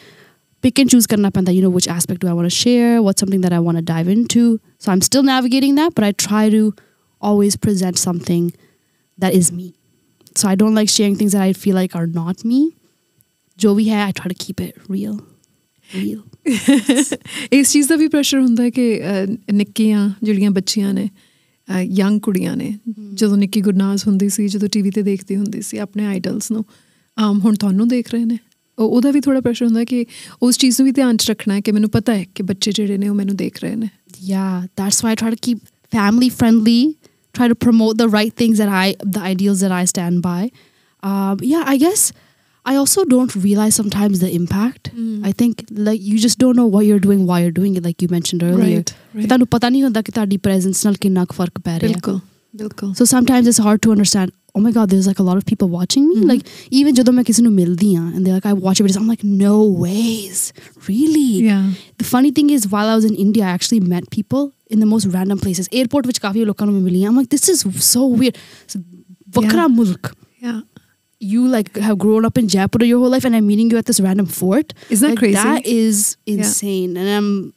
[0.62, 1.54] pick and choose karna panda.
[1.54, 3.02] You know, which aspect do I want to share?
[3.02, 4.60] What's something that I want to dive into?
[4.80, 6.74] So I'm still navigating that, but I try to
[7.22, 8.54] always present something
[9.18, 9.76] that is me.
[10.36, 12.76] So I don't like sharing things that I feel like are not me.
[13.58, 15.20] Jo bhi hai, I try to keep it real.
[17.54, 19.02] ਇਸ ਚੀਜ਼ ਦਾ ਵੀ pressure ਹੁੰਦਾ ਹੈ ਕਿ
[19.54, 21.10] ਨਿੱਕੀਆਂ ਜਿਹੜੀਆਂ ਬੱਚੀਆਂ ਨੇ
[21.82, 22.78] young ਕੁੜੀਆਂ ਨੇ
[23.14, 26.66] ਜਦੋਂ ਨਿੱਕੀ ਗੁਰਨਾਜ਼ ਹੁੰਦੀ ਸੀ ਜਦੋਂ ਟੀਵੀ ਤੇ ਦੇਖਦੀ ਹੁੰਦੀ ਸੀ ਆਪਣੇ ਆਈਡਲਸ ਨੂੰ
[27.20, 28.38] ਆਮ ਹੁਣ ਤੁਹਾਨੂੰ ਦੇਖ ਰਹੇ ਨੇ।
[28.80, 30.06] ਉਹ- ਉਹਦਾ ਵੀ ਥੋੜਾ ਪ੍ਰੈਸ਼ਰ ਹੁੰਦਾ ਕਿ
[30.44, 32.98] ਉਸ ਚੀਜ਼ ਨੂੰ ਵੀ ਧਿਆਨ 'ਚ ਰੱਖਣਾ ਹੈ ਕਿ ਮੈਨੂੰ ਪਤਾ ਹੈ ਕਿ ਬੱਚੇ ਜਿਹੜੇ
[32.98, 33.90] ਨੇ ਉਹ ਮੈਨੂੰ ਦੇਖ ਰਹੇ ਨੇ।
[34.32, 35.60] Yeah, that's why I try to keep
[36.00, 36.92] family friendly,
[37.40, 40.50] try to promote the right things that I, the ideals that I stand by.
[41.04, 41.90] Um, yeah,
[42.69, 44.91] I guess I also don't realize sometimes the impact.
[45.23, 48.03] I think like you just don't know what you're doing while you're doing it, like
[48.03, 48.77] you mentioned earlier.
[48.77, 49.21] Right, right.
[49.21, 51.95] ਕਿ ਤੁਹਾਨੂੰ ਪਤਾ ਨਹੀਂ ਹੁੰਦਾ ਕਿ ਤੁਹਾਡੀ presence ਨਾਲ ਕਿੰਨਾ ਕੁ ਫਰਕ ਪੈ ਰਿਹਾ ਹੈ।
[51.95, 52.21] ਬਿਲਕੁਲ
[52.57, 54.31] ਬਿਲਕੁਲ So sometimes it's hard to understand.
[54.59, 56.27] Oh my God, there's like a lot of people watching me.
[56.33, 56.43] Like
[56.81, 59.01] even ਜਦੋਂ ਮੈਂ ਕਿਸੇ ਨੂੰ ਮਿਲਦੀ ਹਾਂ and they're like, I watch your videos.
[59.03, 59.55] I'm like, no
[59.85, 60.53] ways,
[60.89, 61.45] really.
[61.47, 61.71] Yeah.
[61.99, 64.91] The funny thing is, while I was in India, I actually met people in the
[64.93, 65.69] most random places.
[65.81, 67.11] Airport ਵਿੱਚ ਕਾਫੀ ਲੋਕਾਂ ਨੂੰ ਮੈਂ ਮਿਲੀ ਹਾਂ.
[67.11, 68.39] I'm like, this is so weird.
[68.75, 68.83] So,
[69.39, 69.75] ਵੱਖਰਾ Yeah.
[69.75, 70.15] ਮੁਲਕ.
[71.20, 73.86] you like have grown up in Jaipur your whole life and I'm meeting you at
[73.86, 74.74] this random fort.
[74.90, 75.36] Isn't that like, crazy?
[75.36, 76.96] That is insane.
[76.96, 77.02] Yeah.
[77.02, 77.54] And I'm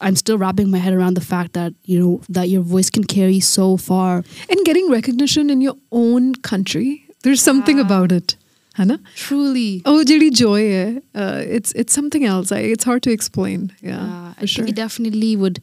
[0.00, 3.04] I'm still wrapping my head around the fact that you know that your voice can
[3.04, 7.06] carry so far and getting recognition in your own country.
[7.22, 7.44] There's yeah.
[7.52, 8.36] something about it,
[8.74, 9.00] Hannah.
[9.14, 9.82] Truly.
[9.84, 10.72] Oh, jodi joy.
[10.72, 11.00] Eh?
[11.14, 12.52] Uh, it's it's something else.
[12.52, 13.72] I, it's hard to explain.
[13.80, 14.32] Yeah, yeah.
[14.34, 14.66] for sure.
[14.66, 15.60] It definitely would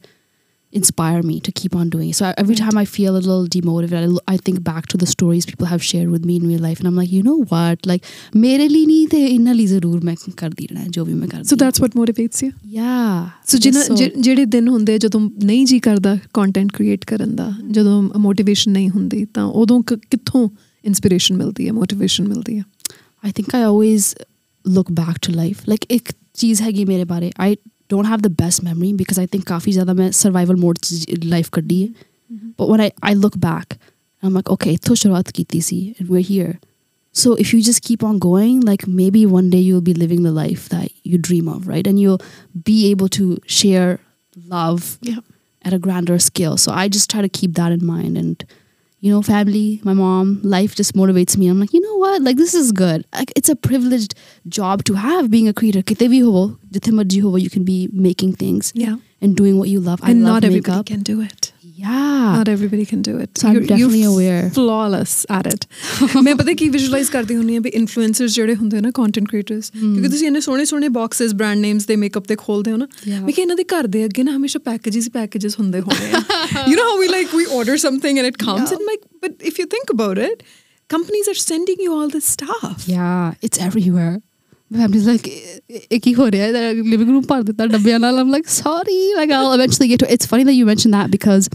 [0.73, 2.09] inspire me to keep on doing.
[2.09, 2.15] it.
[2.17, 4.97] So I- every time I feel a little demotivated, I, lo- I think back to
[5.03, 7.37] the stories people have shared with me in real life, and I'm like, you know
[7.53, 7.87] what?
[7.91, 8.03] Like,
[8.35, 11.49] ਮੇਰੇ ਲਈ ਨਹੀਂ ਤੇ ਇਹਨਾਂ ਲਈ ਜ਼ਰੂਰ ਮੈਂ ਕਰਦੀ ਰਹਿਣਾ ਹੈ, ਜੋ ਵੀ ਮੈਂ ਕਰਦੀ
[11.53, 12.51] So that's what motivates you.
[12.75, 13.25] yeah.
[13.47, 13.97] So I ਜਿਨ੍ਹਾਂ guess so.
[13.97, 18.71] ਜਿ- ਜਿਹੜੇ ਦਿਨ ਹੁੰਦੇ ਆ ਜਦੋਂ ਨਹੀਂ ਜੀ ਕਰਦਾ ਕੰਟੈਂਟ ਕ੍ਰੀਏਟ ਕਰਨ ਦਾ ਜਦੋਂ ਮੋਟੀਵੇਸ਼ਨ
[18.71, 20.49] ਨਹੀਂ ਹੁੰਦੀ ਤਾਂ ਉਦੋਂ ਕ- ਕਿੱਥੋਂ
[20.85, 22.63] ਇਨਸਪੀਰੇਸ਼ਨ ਮਿਲਦੀ ਹੈ ਮੋਟੀਵੇਸ਼ਨ ਮਿਲਦੀ ਹੈ
[23.27, 24.03] I think I always
[24.65, 25.65] look back to life.
[25.71, 27.55] Like ਇੱਕ ਚੀਜ਼ ਹੈਗੀ ਮੇਰੇ ਬਾਰੇ I
[27.88, 30.78] don't have the best memory because I think काफी ज़्यादा मैं survival mode
[31.24, 31.94] life could be.
[32.32, 32.50] Mm-hmm.
[32.56, 33.76] but when I I look back
[34.22, 35.46] I'm like okay तो शुरुआत की
[35.98, 36.58] and we're here
[37.12, 40.32] so if you just keep on going like maybe one day you'll be living the
[40.32, 42.22] life that you dream of right and you'll
[42.64, 44.00] be able to share
[44.48, 45.20] love yeah.
[45.62, 48.44] at a grander scale so I just try to keep that in mind and
[49.04, 51.46] you know, family, my mom, life just motivates me.
[51.48, 52.22] I'm like, you know what?
[52.22, 53.04] Like, this is good.
[53.14, 54.14] Like, it's a privileged
[54.48, 55.82] job to have being a creator.
[55.82, 56.44] Kite bhi hovo,
[56.76, 60.00] jithe marji hovo, you can be making things Yeah and doing what you love.
[60.02, 60.70] And I love not makeup.
[60.70, 61.50] everybody can do it.
[61.76, 63.38] Yeah, not everybody can do it.
[63.38, 64.42] So I am definitely aware.
[64.58, 65.66] Flawless at it.
[66.24, 70.08] ਮੈਂ ਪਤਾ ਕੀ visualise ਕਰਦੀ ਹੁੰਨੀ ਆ ਵੀ influencers ਜਿਹੜੇ ਹੁੰਦੇ ਨਾ content creators ਕਿਉਂਕਿ
[70.08, 73.40] ਤੁਸੀਂ ਇਹਨੇ ਸੋਹਣੇ ਸੋਹਣੇ ਬਾਕਸਸ ਬ੍ਰਾਂਡ ਨੇਮਸ ਦੇ ਮੇਕਅਪ ਤੇ ਖੋਲਦੇ ਹੋ ਨਾ ਮੈਂ ਕਿ
[73.42, 76.22] ਇਹਨਾਂ ਦੇ ਘਰ ਦੇ ਅੱਗੇ ਨਾ ਹਮੇਸ਼ਾ ਪੈਕੇजेस ਪੈਕੇजेस ਹੁੰਦੇ ਹੋਣੇ ਆ
[76.68, 79.60] you نو how we like we order something and it comes and like but if
[79.60, 80.42] you think about it
[80.90, 84.10] companies are sending you all this stuff yeah it's everywhere
[84.72, 85.26] family's like,
[85.90, 88.20] icky ho raha hai, living room par deta.
[88.20, 89.12] I'm like, sorry.
[89.16, 91.48] Like, I'll eventually get to It's funny that you mentioned that because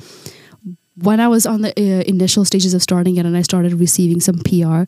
[0.95, 4.20] when I was on the uh, initial stages of starting it and I started receiving
[4.20, 4.84] some PR,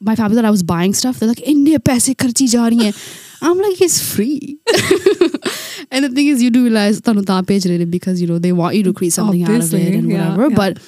[0.00, 3.26] my family that I was buying stuff, they're like, India paise kharchi ja rahi.
[3.42, 4.58] I'm like, it's free.
[5.90, 9.14] and the thing is, you do realize because, you know, they want you to create
[9.14, 10.50] something Obviously, out of it and whatever.
[10.50, 10.56] Yeah.
[10.56, 10.78] But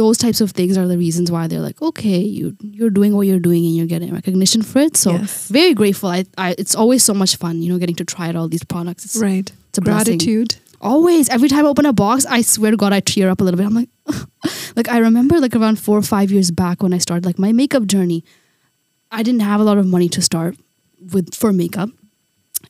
[0.00, 3.26] those types of things are the reasons why they're like, okay, you you're doing what
[3.28, 4.96] you're doing and you're getting recognition for it.
[4.96, 5.48] So Yes.
[5.48, 6.08] very grateful.
[6.08, 8.64] I, I it's always so much fun, you know, getting to try out all these
[8.64, 9.04] products.
[9.04, 10.18] It's, right it's a blessing.
[10.18, 13.40] gratitude Always, every time I open a box, I swear to God, I tear up
[13.42, 13.66] a little bit.
[13.66, 13.90] I'm like,
[14.76, 17.52] like I remember like around four or five years back when I started like my
[17.52, 18.24] makeup journey.
[19.10, 20.56] I didn't have a lot of money to start
[21.12, 21.90] with for makeup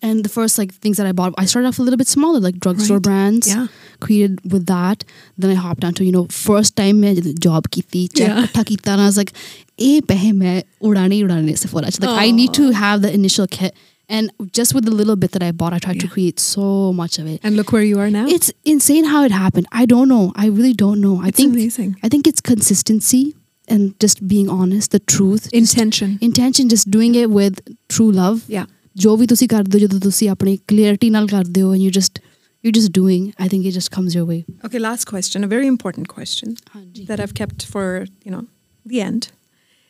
[0.03, 2.41] and the first like things that I bought, I started off a little bit smaller,
[2.41, 3.03] like drugstore right.
[3.03, 3.49] brands.
[3.49, 3.67] Yeah.
[4.01, 5.05] Created with that.
[5.37, 8.65] Then I hopped onto, you know, first time I job ki thi, check yeah.
[8.87, 9.33] and I was like,
[9.79, 12.19] eh, udane udane se Like Aww.
[12.19, 13.75] I need to have the initial kit.
[14.09, 16.03] And just with the little bit that I bought, I tried yeah.
[16.03, 17.41] to create so much of it.
[17.45, 18.27] And look where you are now.
[18.27, 19.67] It's insane how it happened.
[19.71, 20.33] I don't know.
[20.35, 21.23] I really don't know.
[21.23, 21.97] I it's think amazing.
[22.03, 23.37] I think it's consistency
[23.69, 25.49] and just being honest, the truth.
[25.53, 26.13] Intention.
[26.13, 28.45] Just, intention, just doing it with true love.
[28.49, 31.92] Yeah ਜੋ ਵੀ ਤੁਸੀਂ ਕਰਦੇ ਹੋ ਜਦੋਂ ਤੁਸੀਂ ਆਪਣੀ clarity ਨਾਲ ਕਰਦੇ ਹੋ and you
[31.98, 32.20] just
[32.64, 35.72] you're just doing I think it just comes your way Okay, last question, a very
[35.72, 37.84] important question ਹਾਂਜੀ that I've kept for,
[38.28, 38.44] you know,
[38.86, 39.28] the end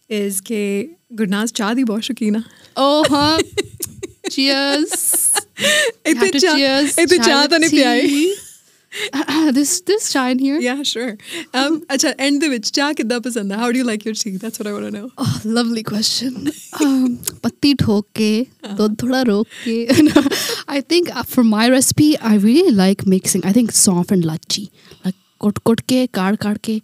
[0.09, 0.59] is ਕਿ
[1.21, 2.41] ਗੁਰਨਾਜ਼ ਚਾਹ ਦੀ ਬਹੁਤ ਸ਼ੌਕੀਨ ਆ
[2.85, 3.37] oh huh
[4.35, 4.95] cheers
[6.05, 8.25] ਇੱਥੇ Have to ਚਾਹ cheers ਇੱਥੇ Chai ਚਾਹ ਤਾਂ with ਨਹੀਂ ਪਿਆਈ tea.
[9.52, 10.58] this this shine here.
[10.58, 11.16] Yeah, sure.
[11.54, 12.70] Um, acha, end the witch.
[12.72, 14.36] ਚਾਹ ਕਿੱਦਾਂ ਪਸੰਦ How do you like your tea?
[14.36, 15.10] That's what I want to know.
[15.16, 16.50] Oh, lovely question.
[16.80, 19.46] Um, ਪੱਤੀ ਠੋਕ ਕੇ ਦੁੱਧ ਥੋੜਾ ਰੋਕ
[20.90, 24.66] think uh, for my recipe I really like mixing I think soft and lachi
[25.04, 26.80] like coat coat ke, ਕਾੜ ਕਾੜ ke.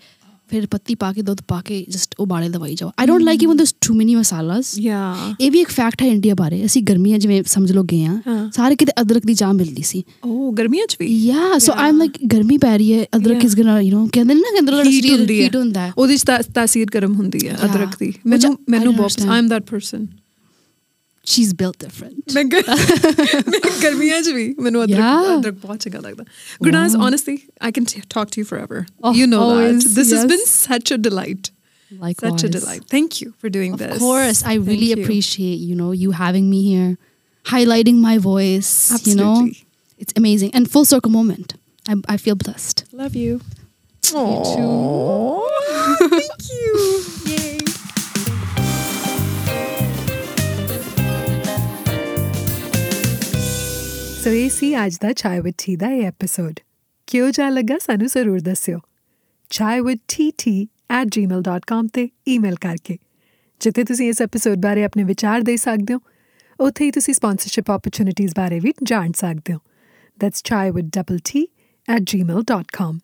[0.51, 3.57] ਫਿਰ ਪੱਤੀ ਪਾ ਕੇ ਦੁੱਧ ਪਾ ਕੇ ਜਸਟ ਉਬਾਲੇ ਦਵਾਈ ਜਾਓ। I don't like even
[3.57, 7.42] this too many masalas ਯਾ ਇਹ ਵੀ ਇੱਕ ਫੈਕਟ ਹੈ ਇੰਡੀਆ ਬਾਰੇ। ਅਸੀਂ ਗਰਮੀਆਂ ਜਿਵੇਂ
[7.47, 8.20] ਸਮਝ ਲਓ ਗਏ ਆ
[8.55, 11.07] ਸਾਰੇ ਕਿਤੇ ਅਦਰਕ ਦੀ ਚਾਹ ਮਿਲਦੀ ਸੀ। ਓ ਗਰਮੀਆਂ ਚ ਵੀ?
[11.26, 14.34] ਯਾ ਸੋ ਆਈ ਐਮ ਲਾਈਕ ਗਰਮੀ ਪੈ ਰਹੀ ਹੈ ਅਦਰਕ ਇਸ ਗੋਣਾ ਯੂ نو ਕਹਿੰਦੇ
[14.34, 16.16] ਨਾ ਕਹਿੰਦੇ ਉਹਦਾ ਸਰੀਰ ਹੀਟ ਹੁੰਦਾ ਹੈ। ਉਹਦੀ
[16.55, 20.07] ਤਾਸੀਰ ਗਰਮ ਹੁੰਦੀ ਹੈ ਅਦਰਕ ਦੀ। ਮੈਨੂੰ ਮੈਨੂੰ ਬਹੁਤ I am that person
[21.27, 22.35] she's built different.
[22.35, 26.24] मैं गर्मियाँ जब भी मैंने अदरक अदरक बहुत चंगा लगता
[26.62, 28.87] Gurnaz, honestly, I can t- talk to you forever.
[29.03, 29.95] Oh, you know always, that.
[30.01, 30.22] This yes.
[30.22, 31.51] has been such a delight.
[31.91, 32.33] Likewise.
[32.33, 32.85] Such a delight.
[32.89, 33.93] Thank you for doing of this.
[33.95, 35.03] Of course, I Thank really you.
[35.03, 36.97] appreciate, you know, you having me here,
[37.45, 39.12] highlighting my voice, Absolutely.
[39.12, 39.53] you know.
[39.99, 41.55] It's amazing and full circle moment.
[41.89, 42.85] I, I feel blessed.
[42.93, 43.41] Love you.
[44.03, 44.45] Aww.
[44.47, 46.09] You too.
[46.18, 47.26] Thank you.
[54.27, 56.55] ਸੋ ਇਹ ਸੀ ਅੱਜ ਦਾ ਚਾਹ with T ਦਾ ਇਹ episode.
[57.07, 58.79] ਕਿਉਂ ਜਾ ਲੱਗਾ ਸਾਨੂੰ ਜ਼ਰੂਰ ਦੱਸਿਓ।
[59.51, 62.99] chaiwithtt@gmail.com ਤੇ ਈਮੇਲ ਕਰਕੇ।
[63.61, 66.01] ਜਿੱਥੇ ਤੁਸੀਂ ਇਸ ਐਪੀਸੋਡ ਬਾਰੇ ਆਪਣੇ ਵਿਚਾਰ ਦੇ ਸਕਦੇ ਹੋ,
[66.61, 69.59] ਉੱਥੇ ਹੀ ਤੁਸੀਂ ਸਪਾਂਸਰਸ਼ਿਪ ਓਪਰਚ्युनिटीज ਬਾਰੇ ਵੀ ਜਾਣ ਸਕਦੇ ਹੋ।
[70.24, 72.99] That's chaiwithtt@gmail.com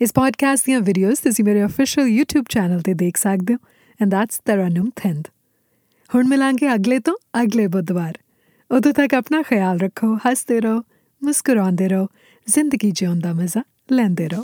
[0.00, 3.58] ਇਸ ਪੋਡਕਾਸਟ ਦੀਆਂ ਵੀਡੀਓਜ਼ ਤੁਸੀਂ ਮੇਰੇ ਅਫੀਸ਼ੀਅਲ YouTube ਚੈਨਲ ਤੇ ਦੇਖ ਸਕਦੇ ਹੋ
[4.02, 5.28] ਐਂਡ that's ਤਰਨਮ ਥਿੰਦ
[6.14, 8.18] ਹੁਣ ਮਿਲਾਂਗੇ ਅਗਲੇ ਤੋਂ ਅਗਲੇ ਬੁੱਧਵਾਰ।
[8.70, 10.82] ਉਦੋਂ ਤੱਕ ਆਪਣਾ ਖਿਆਲ ਰੱਖੋ, ਹੱਸਦੇ ਰਹੋ,
[11.24, 12.06] ਮੁਸਕਰਾਉਂਦੇ ਰਹੋ,
[12.46, 13.62] ਜ਼ਿੰਦਗੀ ਜਿਉਣ ਦਾ ਮਜ਼ਾ
[13.92, 14.42] ਲੈਂਦੇ ਰਹੋ।